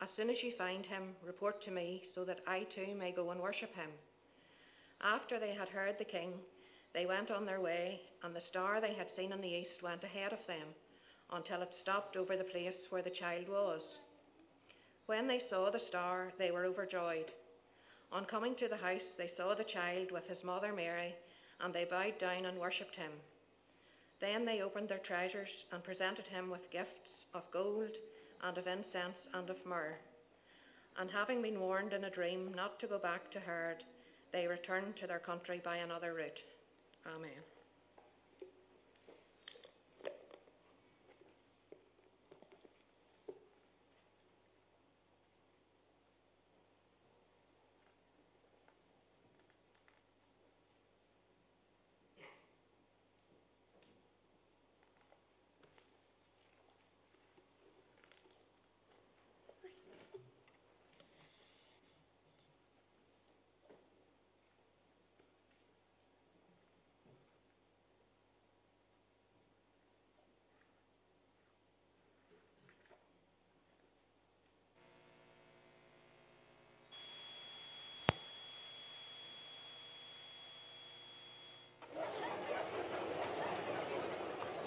[0.00, 3.30] As soon as you find him, report to me, so that I too may go
[3.30, 3.90] and worship him.
[5.00, 6.32] After they had heard the king,
[6.94, 10.04] they went on their way, and the star they had seen in the east went
[10.04, 10.68] ahead of them,
[11.32, 13.82] until it stopped over the place where the child was.
[15.06, 17.30] When they saw the star, they were overjoyed.
[18.12, 21.14] On coming to the house, they saw the child with his mother Mary,
[21.60, 23.12] and they bowed down and worshipped him.
[24.20, 27.90] Then they opened their treasures and presented him with gifts of gold
[28.42, 29.96] and of incense and of myrrh.
[30.98, 33.84] And having been warned in a dream not to go back to Herod,
[34.32, 36.40] they returned to their country by another route.
[37.06, 37.42] Amen.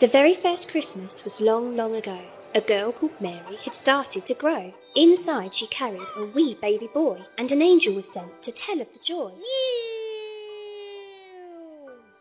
[0.02, 2.20] The very first Christmas was long, long ago.
[2.56, 4.74] A girl called Mary had started to grow.
[4.96, 8.88] Inside she carried a wee baby boy, and an angel was sent to tell of
[8.90, 9.30] the joy.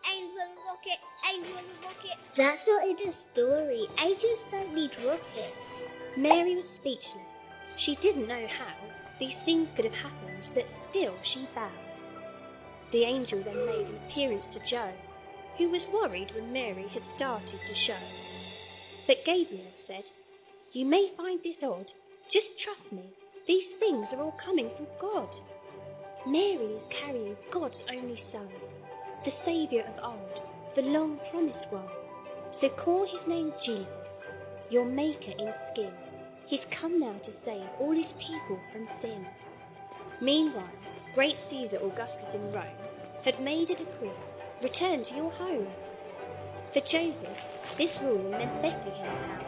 [0.05, 2.21] Angel rocket, angel rocket.
[2.37, 3.89] That's not in the story.
[3.97, 5.57] Angels don't need rockets.
[6.19, 7.33] Mary was speechless.
[7.87, 8.77] She didn't know how
[9.19, 11.73] these things could have happened, but still she bowed.
[12.93, 14.93] The angel then made an appearance to Joe,
[15.61, 18.01] who was worried when Mary had started to show.
[19.07, 20.05] But Gabriel said,
[20.73, 21.85] You may find this odd,
[22.33, 23.05] just trust me,
[23.47, 25.29] these things are all coming from God.
[26.27, 28.49] Mary is carrying God's only Son,
[29.27, 30.41] the Saviour of old,
[30.77, 31.93] the long promised one.
[32.63, 34.09] So call his name Jesus,
[34.71, 35.93] your Maker in skin.
[36.49, 39.27] He's come now to save all his people from sin.
[40.23, 40.73] Meanwhile,
[41.15, 42.81] great Caesar Augustus in Rome
[43.27, 44.17] had made a decree
[44.63, 45.69] return to your home.
[46.73, 47.41] For Joseph,
[47.79, 49.45] this ruling meant Bethlehem's house,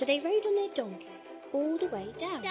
[0.00, 1.06] so they rode on their donkey
[1.52, 2.42] all the way down.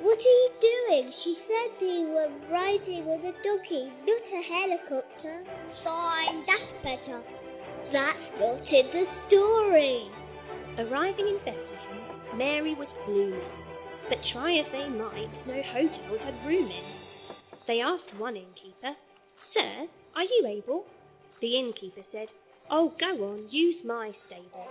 [0.00, 1.12] What are you doing?
[1.24, 5.44] She said they were riding on a donkey, not a helicopter.
[5.84, 7.22] Fine, that's better.
[7.92, 10.10] That's not in the story.
[10.78, 13.42] Arriving in Bethlehem, Mary was gloomy,
[14.08, 16.84] but try as they might, no hotels had room in.
[17.66, 18.94] They asked one innkeeper,
[19.54, 19.86] Sir,
[20.16, 20.84] are you able?
[21.40, 22.28] The innkeeper said,
[22.70, 24.66] Oh, go on, use my stable.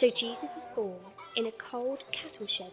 [0.00, 1.00] So Jesus was born
[1.36, 2.72] in a cold cattle shed,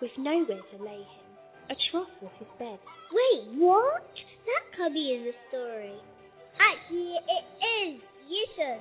[0.00, 1.26] with nowhere to lay him.
[1.70, 2.78] A trough was his bed.
[3.12, 4.04] Wait, what?
[4.46, 5.94] That can't be in the story.
[6.60, 7.44] Actually, it
[7.88, 8.02] is.
[8.28, 8.80] Listen.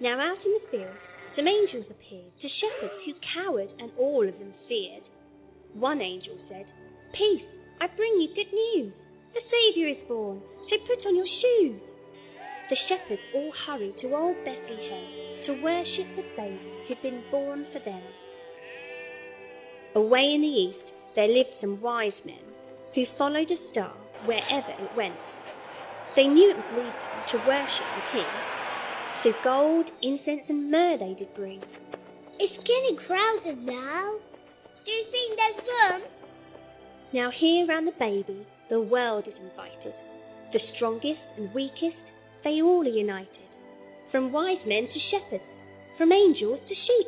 [0.00, 0.96] Now out in the field,
[1.36, 5.04] some angels appeared to shepherds who cowered and all of them feared.
[5.74, 6.66] One angel said,
[7.14, 7.46] Peace,
[7.80, 8.92] I bring you good news.
[9.34, 11.80] The Saviour is born, so put on your shoes.
[12.70, 17.78] The shepherds all hurried to old Bethlehem to worship the baby who'd been born for
[17.80, 18.02] them.
[19.94, 22.44] Away in the east there lived some wise men
[22.94, 25.16] who followed a star wherever it went.
[26.16, 28.32] They knew it would lead them to worship the king,
[29.22, 31.62] so gold, incense, and myrrh they did bring.
[32.38, 34.14] It's getting crowded now.
[34.84, 36.02] Do you think there's room?
[37.12, 39.94] Now here round the baby the world is invited.
[40.52, 41.96] The strongest and weakest,
[42.44, 43.28] they all are united.
[44.10, 45.44] From wise men to shepherds,
[45.96, 47.06] from angels to sheep,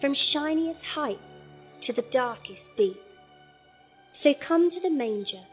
[0.00, 1.20] from shiniest heights
[1.86, 2.96] to the darkest deep.
[4.22, 5.44] So come to the manger,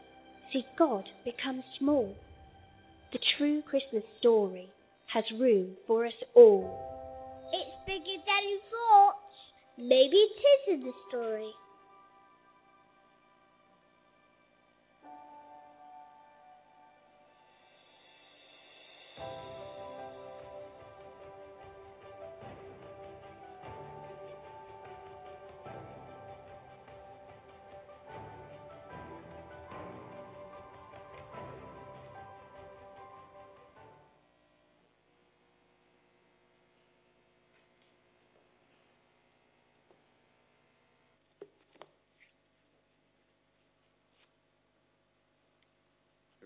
[0.52, 2.14] see God become small.
[3.12, 4.68] The true Christmas story
[5.12, 7.48] has room for us all.
[7.52, 9.16] It's bigger than you thought.
[9.78, 11.50] Maybe it is in the story.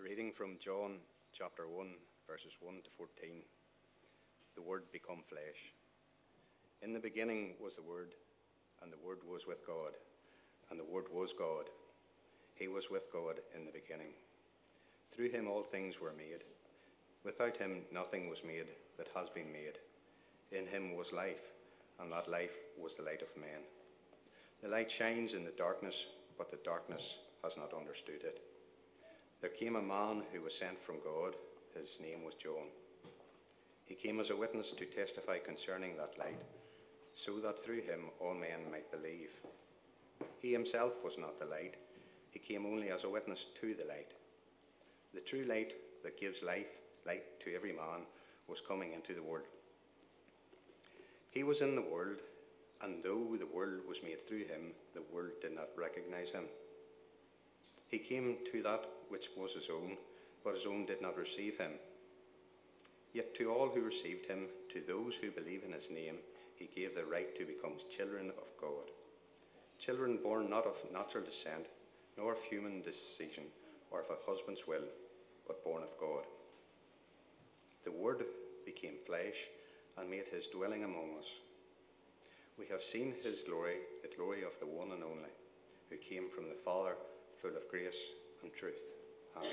[0.01, 0.97] Reading from John
[1.37, 1.85] chapter 1,
[2.25, 3.45] verses 1 to 14.
[4.57, 5.61] The Word become flesh.
[6.81, 8.17] In the beginning was the Word,
[8.81, 9.93] and the Word was with God,
[10.73, 11.69] and the Word was God.
[12.57, 14.09] He was with God in the beginning.
[15.13, 16.41] Through him all things were made.
[17.21, 19.77] Without him nothing was made that has been made.
[20.49, 21.45] In him was life,
[22.01, 23.61] and that life was the light of men.
[24.65, 25.95] The light shines in the darkness,
[26.41, 27.05] but the darkness
[27.45, 28.41] has not understood it.
[29.41, 31.33] There came a man who was sent from God.
[31.73, 32.69] His name was John.
[33.85, 36.39] He came as a witness to testify concerning that light,
[37.25, 39.33] so that through him all men might believe.
[40.39, 41.73] He himself was not the light,
[42.31, 44.13] he came only as a witness to the light.
[45.13, 45.73] The true light
[46.03, 46.69] that gives life,
[47.05, 48.07] light to every man,
[48.47, 49.49] was coming into the world.
[51.31, 52.19] He was in the world,
[52.81, 56.45] and though the world was made through him, the world did not recognize him.
[57.91, 59.99] He came to that which was his own,
[60.43, 61.75] but his own did not receive him.
[63.11, 66.15] Yet to all who received him, to those who believe in his name,
[66.55, 68.87] he gave the right to become children of God.
[69.85, 71.67] Children born not of natural descent,
[72.15, 73.51] nor of human decision,
[73.91, 74.87] or of a husband's will,
[75.45, 76.23] but born of God.
[77.83, 78.23] The Word
[78.63, 79.35] became flesh
[79.97, 81.27] and made his dwelling among us.
[82.55, 85.33] We have seen his glory, the glory of the one and only,
[85.89, 86.95] who came from the Father
[87.41, 87.89] full of grace
[88.43, 88.77] and truth.
[89.35, 89.49] Amen.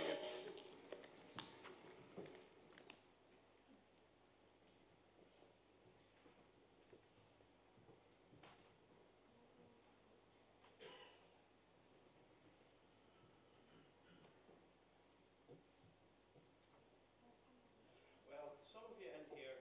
[18.28, 19.56] Well, some of you in here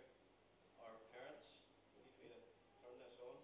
[0.84, 1.48] are parents.
[1.96, 2.44] Need me to
[2.84, 3.40] turn this on?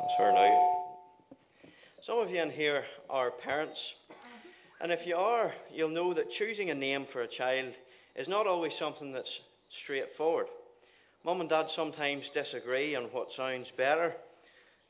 [0.00, 0.80] That's her now.
[2.06, 3.76] Some of you in here are parents,
[4.80, 7.72] and if you are, you'll know that choosing a name for a child
[8.16, 9.28] is not always something that's
[9.84, 10.46] straightforward.
[11.24, 14.14] Mum and Dad sometimes disagree on what sounds better.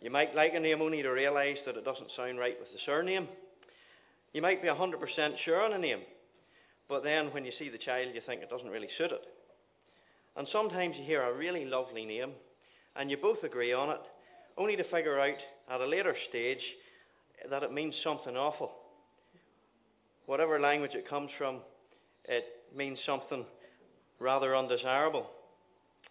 [0.01, 2.79] You might like a name only to realise that it doesn't sound right with the
[2.87, 3.29] surname.
[4.33, 4.95] You might be 100%
[5.45, 6.01] sure on a name,
[6.89, 9.23] but then when you see the child, you think it doesn't really suit it.
[10.37, 12.31] And sometimes you hear a really lovely name,
[12.95, 14.01] and you both agree on it,
[14.57, 15.35] only to figure out
[15.69, 16.63] at a later stage
[17.49, 18.70] that it means something awful.
[20.26, 21.59] Whatever language it comes from,
[22.26, 22.45] it
[22.76, 23.45] means something
[24.18, 25.26] rather undesirable.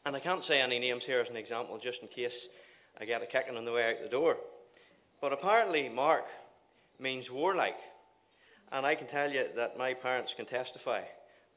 [0.06, 2.36] And I can't say any names here as an example, just in case
[3.00, 4.38] I get a kicking on the way out the door.
[5.22, 6.24] But apparently, Mark
[7.00, 7.78] means warlike.
[8.72, 11.02] And I can tell you that my parents can testify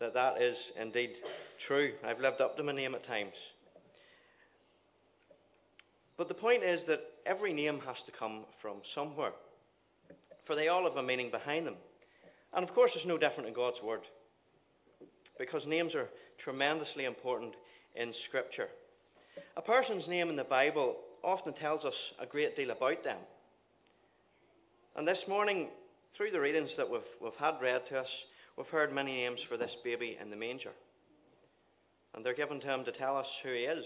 [0.00, 1.10] that that is indeed
[1.68, 1.92] true.
[2.04, 3.34] I've lived up to my name at times.
[6.18, 9.32] But the point is that every name has to come from somewhere
[10.46, 11.76] for they all have a meaning behind them.
[12.54, 14.00] And of course, it's no different in God's Word,
[15.38, 16.08] because names are
[16.44, 17.54] tremendously important
[17.96, 18.68] in Scripture.
[19.56, 23.18] A person's name in the Bible often tells us a great deal about them.
[24.96, 25.68] And this morning,
[26.16, 28.06] through the readings that we've, we've had read to us,
[28.58, 30.72] we've heard many names for this baby in the manger.
[32.14, 33.84] And they're given to him to tell us who he is,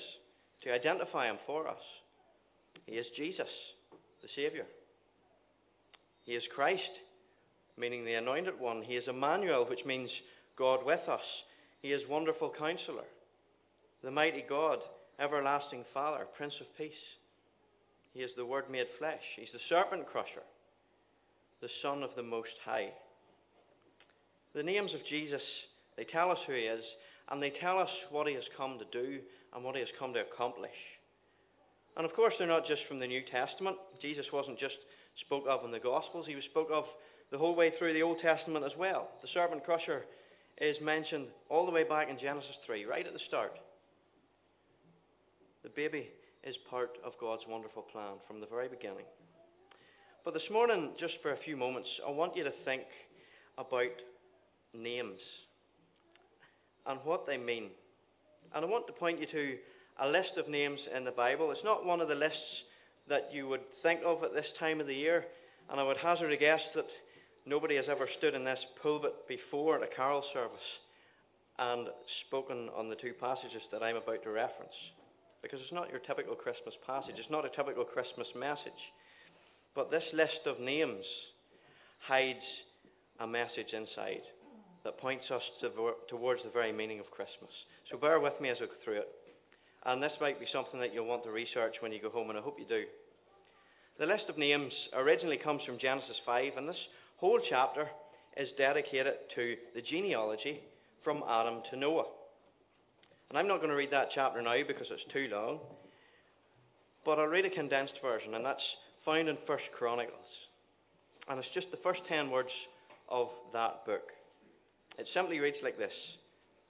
[0.65, 1.79] to identify him for us.
[2.87, 3.47] He is Jesus,
[4.23, 4.65] the Saviour.
[6.27, 6.83] He is Christ,
[7.79, 8.83] meaning the Anointed One.
[8.83, 10.11] He is Emmanuel, which means
[10.59, 11.21] God with us.
[11.83, 13.07] He is Wonderful Counselor,
[14.03, 14.79] the Mighty God,
[15.21, 16.93] Everlasting Father, Prince of Peace.
[18.13, 19.23] He is the Word made flesh.
[19.37, 20.43] He's the Serpent Crusher,
[21.61, 22.91] the Son of the Most High.
[24.55, 25.43] The names of Jesus,
[25.97, 26.83] they tell us who He is,
[27.31, 29.21] and they tell us what He has come to do
[29.55, 30.71] and what He has come to accomplish.
[31.97, 33.77] And of course, they're not just from the New Testament.
[34.03, 34.75] Jesus wasn't just
[35.25, 36.27] spoke of in the Gospels.
[36.29, 36.85] He was spoke of
[37.31, 39.09] the whole way through the Old Testament as well.
[39.23, 40.05] The serpent crusher
[40.59, 43.53] is mentioned all the way back in Genesis 3, right at the start.
[45.63, 46.09] The baby
[46.45, 49.05] is part of God's wonderful plan from the very beginning.
[50.25, 52.83] But this morning, just for a few moments, I want you to think
[53.59, 53.95] about
[54.75, 55.19] names
[56.87, 57.71] and what they mean.
[58.55, 59.57] And I want to point you to
[60.01, 61.51] a list of names in the Bible.
[61.51, 62.39] It's not one of the lists
[63.09, 65.25] that you would think of at this time of the year,
[65.71, 66.87] and I would hazard a guess that
[67.45, 70.69] nobody has ever stood in this pulpit before at a carol service
[71.59, 71.89] and
[72.27, 74.75] spoken on the two passages that I'm about to reference.
[75.43, 78.83] Because it's not your typical Christmas passage, it's not a typical Christmas message.
[79.75, 81.05] But this list of names
[82.01, 82.45] hides
[83.21, 84.23] a message inside
[84.85, 85.71] that points us to,
[86.09, 87.51] towards the very meaning of Christmas.
[87.91, 89.09] So bear with me as I go through it.
[89.87, 92.39] And this might be something that you'll want to research when you go home, and
[92.39, 92.83] I hope you do.
[94.01, 96.77] The list of names originally comes from Genesis 5, and this
[97.19, 97.87] whole chapter
[98.37, 100.61] is dedicated to the genealogy
[101.05, 102.07] from Adam to Noah.
[103.31, 105.61] And I'm not going to read that chapter now because it's too long,
[107.05, 108.61] but I'll read a condensed version, and that's
[109.05, 110.19] found in First Chronicles.
[111.29, 112.51] And it's just the first ten words
[113.09, 114.11] of that book.
[114.99, 115.93] It simply reads like this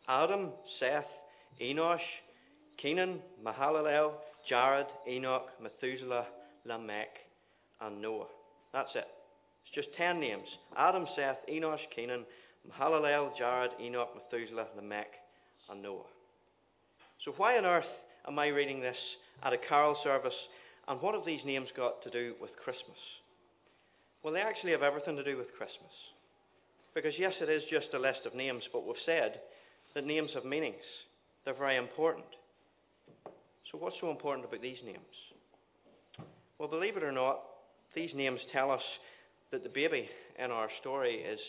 [0.07, 1.09] Adam, Seth,
[1.63, 1.99] Enosh,
[2.81, 4.13] Kenan, Mahalalel,
[4.49, 6.27] Jared, Enoch, Methuselah,
[6.65, 7.09] Lamech,
[7.81, 8.27] and Noah.
[8.73, 9.07] That's it.
[9.65, 10.47] It's just ten names
[10.77, 12.25] Adam, Seth, Enosh, Kenan,
[12.71, 15.11] Mahalalel, Jared, Enoch, Methuselah, Lamech,
[15.71, 16.11] and Noah.
[17.25, 17.85] So, why on earth
[18.29, 18.97] am I reading this
[19.43, 20.35] at a carol service,
[20.89, 22.99] and what have these names got to do with Christmas?
[24.23, 25.93] Well, they actually have everything to do with Christmas.
[26.95, 29.41] Because, yes, it is just a list of names, but we've said
[29.95, 30.83] that names have meanings.
[31.45, 32.27] They're very important.
[33.71, 34.99] So, what's so important about these names?
[36.59, 37.41] Well, believe it or not,
[37.95, 38.83] these names tell us
[39.51, 40.09] that the baby
[40.43, 41.41] in our story is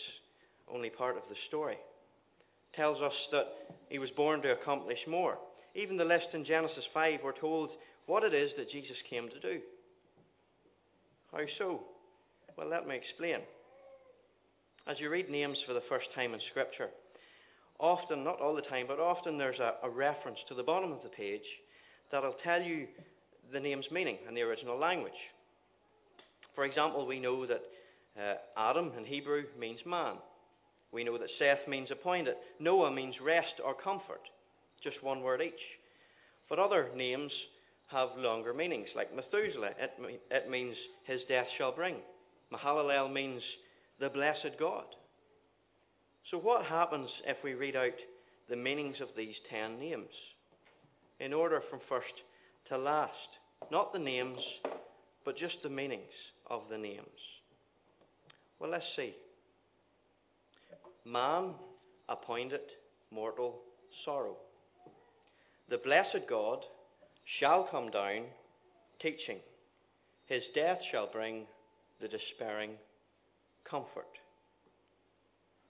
[0.72, 1.74] only part of the story.
[1.74, 3.44] It tells us that
[3.88, 5.38] he was born to accomplish more.
[5.74, 7.70] Even the list in Genesis 5, we're told
[8.06, 9.60] what it is that Jesus came to do.
[11.30, 11.80] How so?
[12.56, 13.38] Well, let me explain.
[14.88, 16.88] As you read names for the first time in Scripture,
[17.78, 21.02] often, not all the time, but often there's a, a reference to the bottom of
[21.02, 21.42] the page
[22.10, 22.86] that'll tell you
[23.52, 25.12] the name's meaning in the original language.
[26.54, 27.62] For example, we know that
[28.18, 30.16] uh, Adam in Hebrew means man.
[30.92, 32.34] We know that Seth means appointed.
[32.58, 34.22] Noah means rest or comfort.
[34.82, 35.52] Just one word each.
[36.48, 37.30] But other names
[37.90, 39.70] have longer meanings, like Methuselah.
[39.78, 40.74] It, it means
[41.06, 41.96] his death shall bring.
[42.52, 43.42] Mahalalel means
[44.00, 44.84] the blessed God.
[46.30, 47.92] So, what happens if we read out
[48.48, 50.08] the meanings of these ten names?
[51.20, 52.12] In order from first
[52.68, 53.12] to last.
[53.70, 54.38] Not the names,
[55.24, 56.02] but just the meanings
[56.48, 57.06] of the names.
[58.58, 59.14] Well, let's see.
[61.04, 61.54] Man
[62.08, 62.60] appointed
[63.10, 63.60] mortal
[64.04, 64.36] sorrow.
[65.70, 66.60] The blessed God
[67.40, 68.24] shall come down
[69.00, 69.38] teaching.
[70.26, 71.46] His death shall bring
[72.00, 72.72] the despairing
[73.68, 74.06] comfort.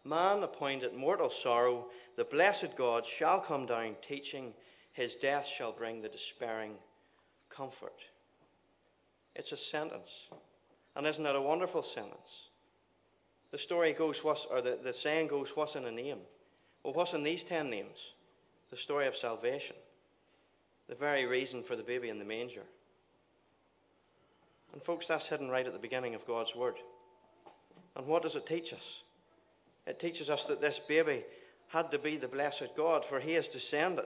[0.04, 1.86] Man appointed mortal sorrow,
[2.16, 4.52] the blessed God shall come down teaching,
[4.98, 6.72] his death shall bring the despairing
[7.56, 7.94] comfort.
[9.36, 10.10] It's a sentence.
[10.96, 12.32] And isn't that a wonderful sentence?
[13.52, 16.18] The story goes, what's, or the, the saying goes, what's in a name?
[16.82, 17.94] Well, what's in these ten names?
[18.72, 19.76] The story of salvation.
[20.88, 22.64] The very reason for the baby in the manger.
[24.72, 26.74] And, folks, that's hidden right at the beginning of God's Word.
[27.96, 28.86] And what does it teach us?
[29.86, 31.22] It teaches us that this baby
[31.68, 34.04] had to be the blessed God, for he has descended.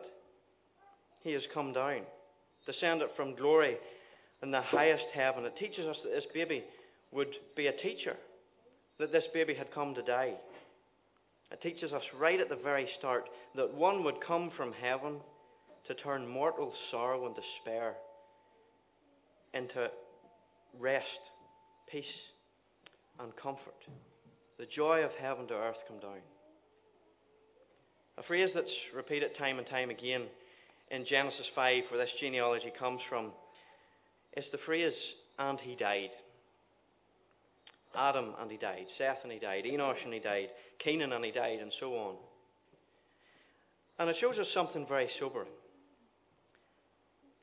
[1.23, 2.03] He has come down,
[2.67, 3.77] descended from glory
[4.43, 5.45] in the highest heaven.
[5.45, 6.65] It teaches us that this baby
[7.13, 8.17] would be a teacher,
[8.99, 10.35] that this baby had come to die.
[11.51, 15.17] It teaches us right at the very start that one would come from heaven
[15.87, 17.95] to turn mortal sorrow and despair
[19.55, 19.89] into
[20.79, 21.05] rest,
[21.91, 22.05] peace,
[23.21, 23.75] and comfort.
[24.59, 26.23] The joy of heaven to earth come down.
[28.19, 30.23] A phrase that's repeated time and time again
[30.93, 33.33] in Genesis 5, where this genealogy comes from,
[34.37, 34.93] is the phrase,
[35.39, 36.11] and he died.
[37.97, 40.49] Adam and he died, Seth and he died, Enosh and he died,
[40.83, 42.15] Kenan and he died, and so on.
[43.99, 45.49] And it shows us something very sobering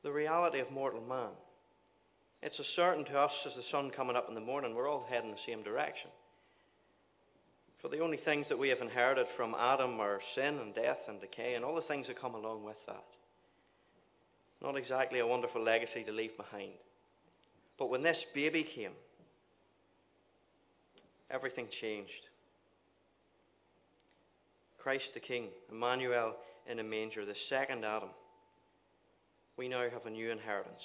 [0.02, 1.28] the reality of mortal man.
[2.42, 5.04] It's as certain to us as the sun coming up in the morning, we're all
[5.10, 6.08] heading the same direction.
[7.82, 11.20] For the only things that we have inherited from Adam are sin and death and
[11.20, 13.04] decay and all the things that come along with that.
[14.62, 16.72] Not exactly a wonderful legacy to leave behind.
[17.78, 18.92] But when this baby came,
[21.30, 22.10] everything changed.
[24.78, 26.34] Christ the King, Emmanuel
[26.70, 28.10] in a manger, the second Adam,
[29.56, 30.82] we now have a new inheritance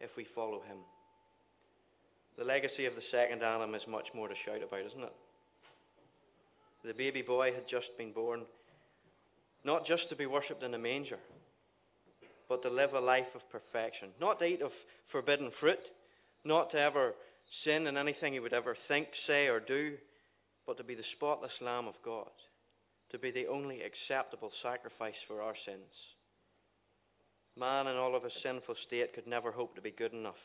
[0.00, 0.78] if we follow him.
[2.38, 5.12] The legacy of the second Adam is much more to shout about, isn't it?
[6.84, 8.42] The baby boy had just been born,
[9.64, 11.18] not just to be worshipped in a manger,
[12.52, 14.10] but to live a life of perfection.
[14.20, 14.72] Not to eat of
[15.10, 15.80] forbidden fruit,
[16.44, 17.14] not to ever
[17.64, 19.94] sin in anything he would ever think, say, or do,
[20.66, 22.28] but to be the spotless Lamb of God,
[23.10, 25.94] to be the only acceptable sacrifice for our sins.
[27.58, 30.42] Man, in all of his sinful state, could never hope to be good enough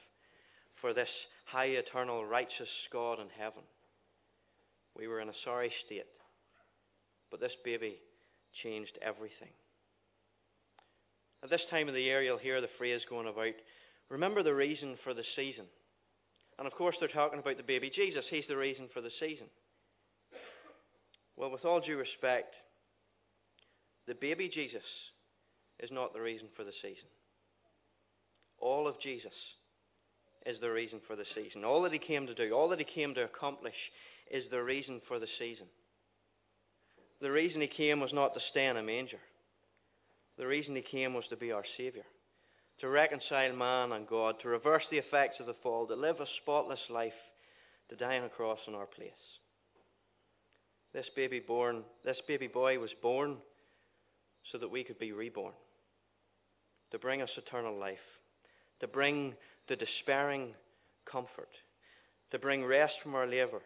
[0.80, 1.10] for this
[1.52, 3.64] high, eternal, righteous God in heaven.
[4.98, 6.08] We were in a sorry state,
[7.30, 7.98] but this baby
[8.64, 9.52] changed everything.
[11.44, 13.54] At this time of the year, you'll hear the phrase going about
[14.10, 15.66] remember the reason for the season.
[16.58, 18.26] And of course, they're talking about the baby Jesus.
[18.30, 19.48] He's the reason for the season.
[21.36, 22.56] Well, with all due respect,
[24.08, 24.82] the baby Jesus
[25.80, 27.08] is not the reason for the season.
[28.60, 29.34] All of Jesus
[30.48, 31.64] is the reason for the season.
[31.64, 33.76] All that he came to do, all that he came to accomplish,
[34.32, 35.68] is the reason for the season.
[37.22, 39.20] The reason he came was not to stay in a manger.
[40.38, 42.06] The reason he came was to be our Saviour,
[42.80, 46.26] to reconcile man and God, to reverse the effects of the fall, to live a
[46.42, 47.14] spotless life,
[47.90, 49.12] to die on a cross in our place.
[50.94, 53.38] This baby born, this baby boy was born
[54.52, 55.54] so that we could be reborn,
[56.92, 57.98] to bring us eternal life,
[58.80, 59.34] to bring
[59.68, 60.54] the despairing
[61.12, 61.50] comfort,
[62.32, 63.62] to bring rest from our labour,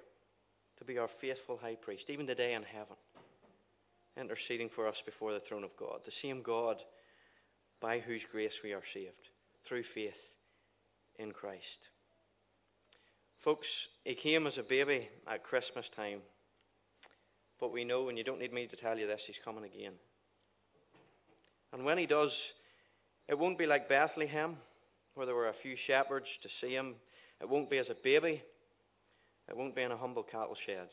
[0.80, 2.96] to be our faithful high priest, even today in heaven,
[4.20, 6.78] interceding for us before the throne of God, the same God
[7.82, 9.30] by whose grace we are saved,
[9.68, 10.14] through faith
[11.18, 11.64] in Christ.
[13.44, 13.68] Folks,
[14.04, 16.20] he came as a baby at Christmas time,
[17.60, 19.94] but we know, and you don't need me to tell you this, he's coming again.
[21.74, 22.32] And when he does,
[23.28, 24.58] it won't be like Bethlehem
[25.16, 26.96] where there were a few shepherds to see him.
[27.42, 28.42] It won't be as a baby.
[29.50, 30.88] It won't be in a humble cattle shed.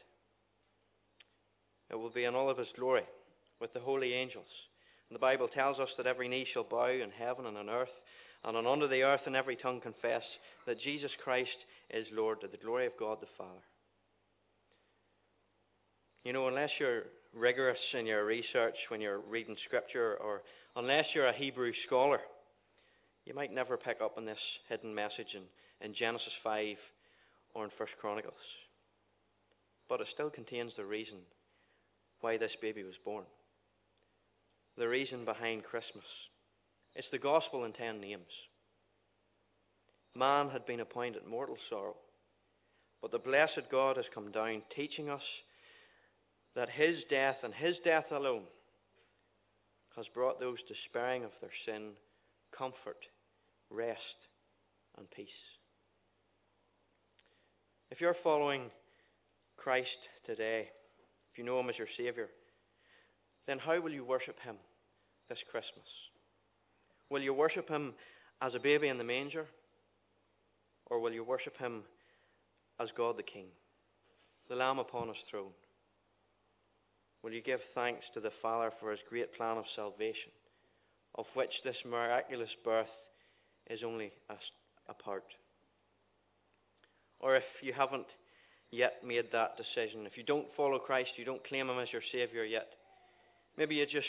[1.91, 3.05] It will be in all of his glory
[3.61, 4.47] with the holy angels.
[5.09, 7.89] And the Bible tells us that every knee shall bow in heaven and on earth
[8.45, 10.23] and on under the earth, and every tongue confess
[10.67, 11.51] that Jesus Christ
[11.91, 13.65] is Lord to the glory of God the Father.
[16.25, 20.43] You know, unless you're rigorous in your research when you're reading Scripture, or
[20.77, 22.21] unless you're a Hebrew scholar,
[23.25, 25.43] you might never pick up on this hidden message in,
[25.87, 26.77] in Genesis 5
[27.55, 28.35] or in 1 Chronicles.
[29.89, 31.17] But it still contains the reason
[32.21, 33.25] why this baby was born.
[34.77, 36.05] The reason behind Christmas.
[36.95, 38.23] It's the gospel in ten names.
[40.15, 41.97] Man had been appointed mortal sorrow,
[43.01, 45.23] but the blessed God has come down, teaching us
[46.57, 48.45] that his death and his death alone
[49.97, 51.91] has brought those despairing of their sin
[52.57, 52.99] comfort
[53.71, 54.01] rest,
[54.97, 55.29] and peace.
[57.91, 58.71] If you're following
[59.57, 59.89] Christ
[60.27, 60.69] today,
[61.39, 62.29] you know Him as your Saviour,
[63.47, 64.57] then how will you worship Him
[65.29, 65.87] this Christmas?
[67.11, 67.95] Will you worship Him
[68.43, 69.47] as a baby in the manger?
[70.87, 71.83] Or will you worship Him
[72.81, 73.47] as God the King,
[74.49, 75.53] the Lamb upon His throne?
[77.23, 80.33] Will you give thanks to the Father for His great plan of salvation,
[81.17, 82.87] of which this miraculous birth
[83.69, 84.35] is only a,
[84.89, 85.25] a part.
[87.21, 88.07] Or if you haven't
[88.71, 92.03] yet made that decision, if you don't follow Christ, you don't claim Him as your
[92.13, 92.69] Saviour yet,
[93.57, 94.07] maybe you just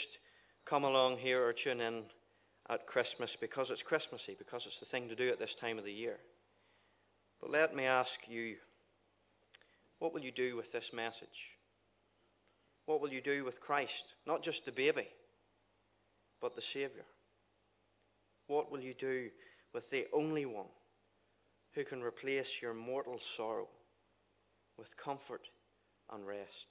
[0.70, 2.04] come along here or tune in
[2.70, 5.86] at Christmas because it's Christmassy, because it's the thing to do at this time of
[5.86, 6.18] the year.
[7.42, 8.56] But let me ask you
[10.00, 11.40] what will you do with this message?
[12.86, 13.92] What will you do with Christ?
[14.26, 15.08] Not just the baby,
[16.42, 17.06] but the Saviour.
[18.48, 19.30] What will you do
[19.74, 20.72] with the only one
[21.76, 23.68] who can replace your mortal sorrow
[24.80, 25.42] with comfort
[26.12, 26.70] and rest?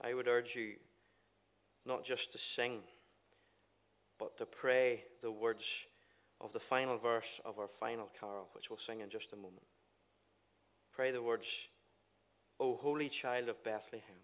[0.00, 0.74] I would urge you
[1.84, 2.78] not just to sing,
[4.18, 5.62] but to pray the words
[6.40, 9.66] of the final verse of our final carol, which we'll sing in just a moment.
[10.94, 11.44] Pray the words,
[12.60, 14.22] O holy child of Bethlehem,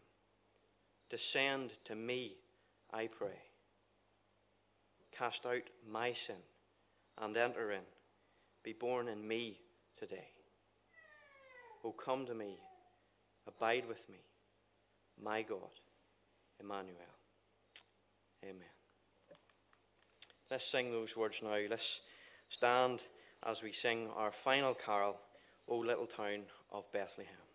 [1.11, 2.35] descend to me,
[2.93, 3.39] I pray.
[5.17, 6.37] Cast out my sin
[7.21, 7.87] and enter in.
[8.63, 9.59] Be born in me
[9.99, 10.29] today.
[11.85, 12.57] Oh, come to me.
[13.47, 14.19] Abide with me,
[15.23, 15.73] my God,
[16.61, 16.97] Emmanuel.
[18.45, 18.61] Amen.
[20.51, 21.57] Let's sing those words now.
[21.71, 21.83] Let's
[22.57, 23.01] stand
[23.49, 25.17] as we sing our final carol,
[25.67, 27.48] O Little Town of Bethlehem.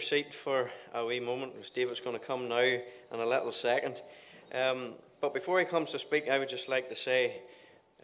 [0.00, 3.52] Your seat for a wee moment, because David's going to come now in a little
[3.62, 3.96] second.
[4.54, 7.36] Um, but before he comes to speak, I would just like to say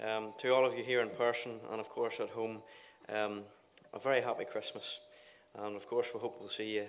[0.05, 2.59] um, to all of you here in person and, of course, at home,
[3.09, 3.43] um,
[3.95, 4.85] a very happy Christmas.
[5.59, 6.87] And, of course, we hope we'll see you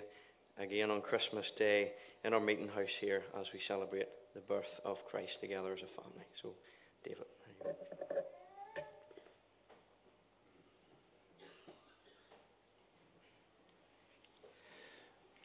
[0.58, 1.92] again on Christmas Day
[2.24, 6.02] in our meeting house here as we celebrate the birth of Christ together as a
[6.02, 6.24] family.
[6.42, 6.52] So,
[7.04, 7.26] David.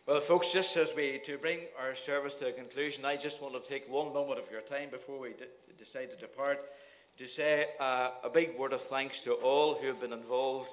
[0.04, 3.56] Well, folks, just as we to bring our service to a conclusion, I just want
[3.56, 5.48] to take one moment of your time before we d-
[5.80, 10.04] decide to depart to say uh, a big word of thanks to all who have
[10.04, 10.68] been involved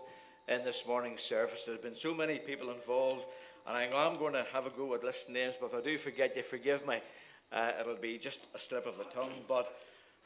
[0.51, 1.63] in this morning's service.
[1.63, 3.23] There have been so many people involved,
[3.71, 5.95] and I I'm going to have a go at listing names, but if I do
[6.03, 6.99] forget you, forgive me.
[7.55, 9.47] Uh, it'll be just a slip of the tongue.
[9.47, 9.71] But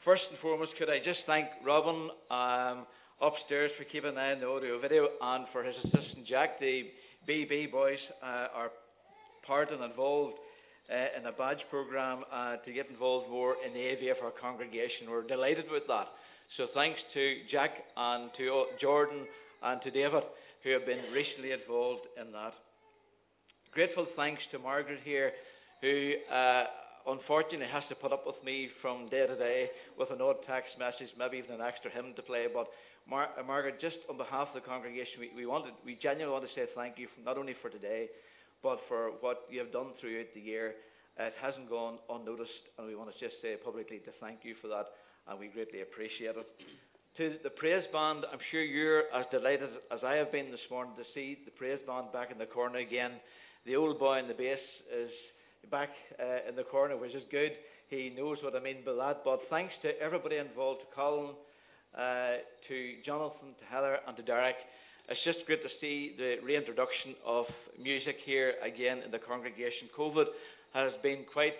[0.01, 2.89] first and foremost, could I just thank Robin um,
[3.21, 6.89] upstairs for keeping an eye on the audio video and for his assistant Jack, the
[7.29, 8.73] BB boys uh, are
[9.47, 10.35] part and involved
[10.89, 15.09] uh, in a badge program uh, to get involved more in the AVF our congregation.
[15.09, 16.07] We're delighted with that.
[16.57, 19.25] So thanks to Jack and to uh, Jordan
[19.63, 20.23] and to David
[20.63, 22.53] who have been recently involved in that.
[23.71, 25.31] Grateful thanks to Margaret here
[25.81, 26.63] who uh,
[27.07, 30.73] unfortunately has to put up with me from day to day with an odd text
[30.79, 32.47] message, maybe even an extra hymn to play.
[32.51, 32.67] But
[33.09, 36.45] Mar- uh, Margaret, just on behalf of the congregation, we, we wanted, we genuinely want
[36.45, 38.07] to say thank you, not only for today,
[38.65, 40.73] but for what you have done throughout the year.
[41.17, 44.67] It hasn't gone unnoticed, and we want to just say publicly to thank you for
[44.67, 44.89] that,
[45.29, 46.49] and we greatly appreciate it.
[47.17, 50.93] To the praise band, I'm sure you're as delighted as I have been this morning
[50.97, 53.21] to see the praise band back in the corner again.
[53.67, 54.59] The old boy in the bass
[54.91, 55.11] is
[55.69, 55.89] back
[56.19, 57.51] uh, in the corner, which is good.
[57.87, 59.21] He knows what I mean by that.
[59.23, 61.35] But thanks to everybody involved, to Colin,
[61.95, 62.75] uh, to
[63.05, 64.57] Jonathan, to Heather, and to Derek.
[65.07, 67.45] It's just great to see the reintroduction of
[67.79, 69.87] music here again in the congregation.
[69.95, 70.25] COVID
[70.73, 71.53] has been quite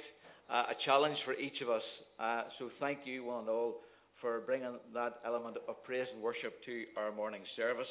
[0.50, 1.84] uh, a challenge for each of us,
[2.20, 3.76] uh, so thank you, one and all,
[4.20, 7.86] for bringing that element of praise and worship to our morning service.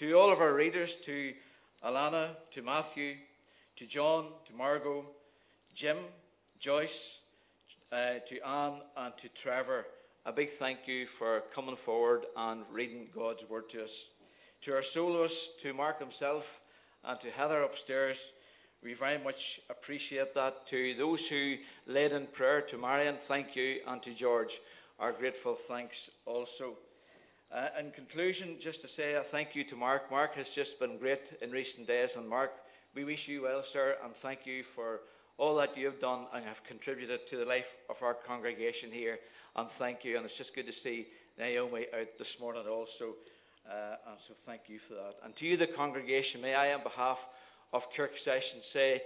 [0.00, 1.32] To all of our readers, to
[1.82, 3.14] Alana, to Matthew,
[3.78, 5.06] to John, to Margot,
[5.80, 5.96] Jim,
[6.62, 6.88] Joyce,
[7.92, 7.96] uh,
[8.28, 9.86] to Anne, and to Trevor,
[10.26, 13.90] a big thank you for coming forward and reading God's Word to us.
[14.66, 16.42] To our soloists, to Mark himself,
[17.04, 18.16] and to Heather upstairs,
[18.82, 19.38] we very much
[19.70, 20.54] appreciate that.
[20.70, 21.54] To those who
[21.86, 24.50] led in prayer, to Marion, thank you, and to George,
[24.98, 25.94] our grateful thanks
[26.26, 26.74] also.
[27.54, 30.10] Uh, in conclusion, just to say a thank you to Mark.
[30.10, 32.50] Mark has just been great in recent days, and Mark,
[32.92, 34.98] we wish you well, sir, and thank you for
[35.38, 39.18] all that you have done and have contributed to the life of our congregation here.
[39.54, 41.06] And thank you, and it's just good to see
[41.38, 43.14] Naomi out this morning also.
[43.68, 45.14] Uh, and so thank you for that.
[45.24, 47.18] And to you, the congregation, may I, on behalf
[47.72, 49.02] of Kirk Session, say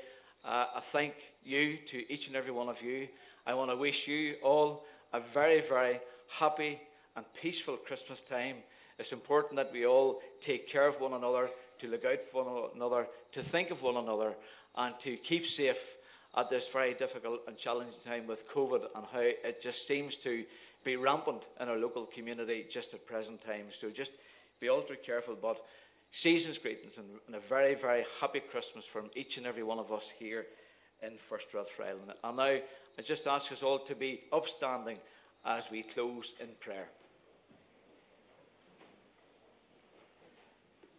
[0.47, 1.15] uh, a thank
[1.45, 3.09] you to each and every one of you.
[3.47, 4.83] I want to wish you all
[5.15, 6.01] a very, very
[6.39, 6.79] happy
[7.17, 8.57] and peaceful Christmas time.
[8.99, 11.49] It's important that we all take care of one another,
[11.81, 14.35] to look out for one another, to think of one another,
[14.77, 15.81] and to keep safe
[16.37, 20.45] at this very difficult and challenging time with COVID and how it just seems to
[20.85, 23.67] be rampant in our local community just at present time.
[23.81, 24.11] So just
[24.61, 25.57] be ultra careful, but
[26.23, 29.91] season's greetings and, and, a very, very happy Christmas from each and every one of
[29.93, 30.45] us here
[31.03, 32.13] in First Rathfriland.
[32.23, 34.99] And now I just ask us all to be upstanding
[35.47, 36.89] as we close in prayer.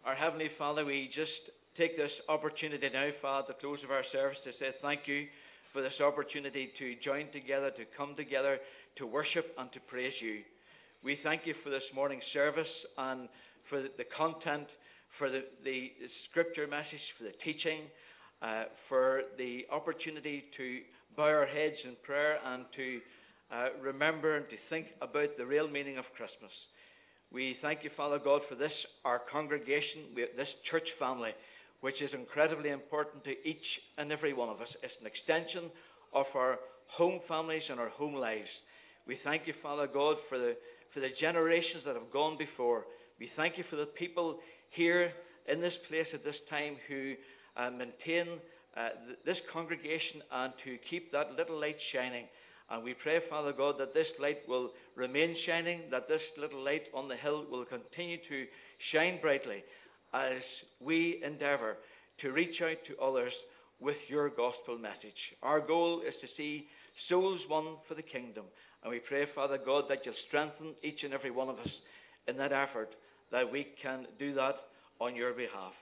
[0.04, 1.30] Our Heavenly Father, we just
[1.78, 5.26] take this opportunity now, Father, at the close of our service, to say thank you
[5.72, 8.58] for this opportunity to join together, to come together,
[8.96, 10.40] to worship and to praise you.
[11.04, 12.66] We thank you for this morning's service
[12.98, 13.28] and
[13.68, 14.66] for the content,
[15.18, 15.90] for the, the
[16.30, 17.82] scripture message, for the teaching,
[18.42, 20.80] uh, for the opportunity to
[21.16, 23.00] bow our heads in prayer and to
[23.52, 26.50] uh, remember and to think about the real meaning of Christmas.
[27.32, 28.72] We thank you, Father God, for this,
[29.04, 31.30] our congregation, this church family,
[31.80, 33.56] which is incredibly important to each
[33.98, 34.68] and every one of us.
[34.82, 35.70] It's an extension
[36.12, 36.58] of our
[36.96, 38.48] home families and our home lives.
[39.06, 40.56] We thank you, Father God, for the,
[40.92, 42.84] for the generations that have gone before.
[43.22, 44.40] We thank you for the people
[44.70, 45.12] here
[45.46, 47.14] in this place at this time who
[47.56, 48.40] uh, maintain
[48.76, 52.24] uh, th- this congregation and to keep that little light shining.
[52.68, 56.82] And we pray, Father God, that this light will remain shining, that this little light
[56.92, 58.44] on the hill will continue to
[58.90, 59.62] shine brightly
[60.12, 60.42] as
[60.80, 61.76] we endeavour
[62.22, 63.32] to reach out to others
[63.78, 65.22] with your gospel message.
[65.44, 66.66] Our goal is to see
[67.08, 68.46] souls won for the kingdom.
[68.82, 71.70] And we pray, Father God, that you'll strengthen each and every one of us
[72.26, 72.90] in that effort
[73.32, 74.54] that we can do that
[75.00, 75.72] on your behalf.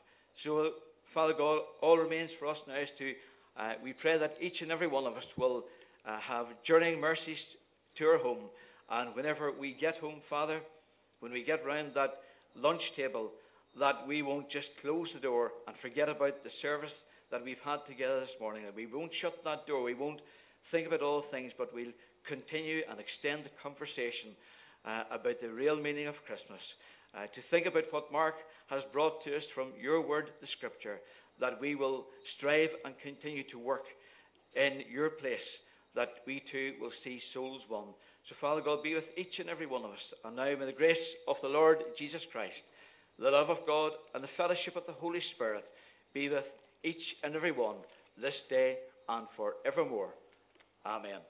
[0.44, 0.70] So,
[1.12, 3.12] Father God, all remains for us now is to,
[3.58, 5.64] uh, we pray that each and every one of us will
[6.08, 7.36] uh, have journeying mercies
[7.98, 8.44] to our home.
[8.90, 10.60] And whenever we get home, Father,
[11.18, 12.10] when we get round that
[12.56, 13.30] lunch table,
[13.78, 16.94] that we won't just close the door and forget about the service
[17.30, 18.64] that we've had together this morning.
[18.66, 19.82] And we won't shut that door.
[19.82, 20.20] We won't
[20.70, 21.92] think about all things, but we'll
[22.26, 24.34] continue and extend the conversation
[24.84, 26.60] uh, about the real meaning of Christmas.
[27.14, 28.34] Uh, to think about what Mark
[28.68, 31.00] has brought to us from your word, the scripture,
[31.40, 32.06] that we will
[32.36, 33.84] strive and continue to work
[34.54, 35.38] in your place,
[35.94, 37.86] that we too will see souls won.
[38.28, 40.06] So, Father God, be with each and every one of us.
[40.24, 40.96] And now, may the grace
[41.26, 42.54] of the Lord Jesus Christ,
[43.18, 45.64] the love of God, and the fellowship of the Holy Spirit
[46.14, 46.44] be with
[46.84, 47.76] each and every one
[48.20, 48.76] this day
[49.08, 50.10] and forevermore.
[50.86, 51.20] Amen.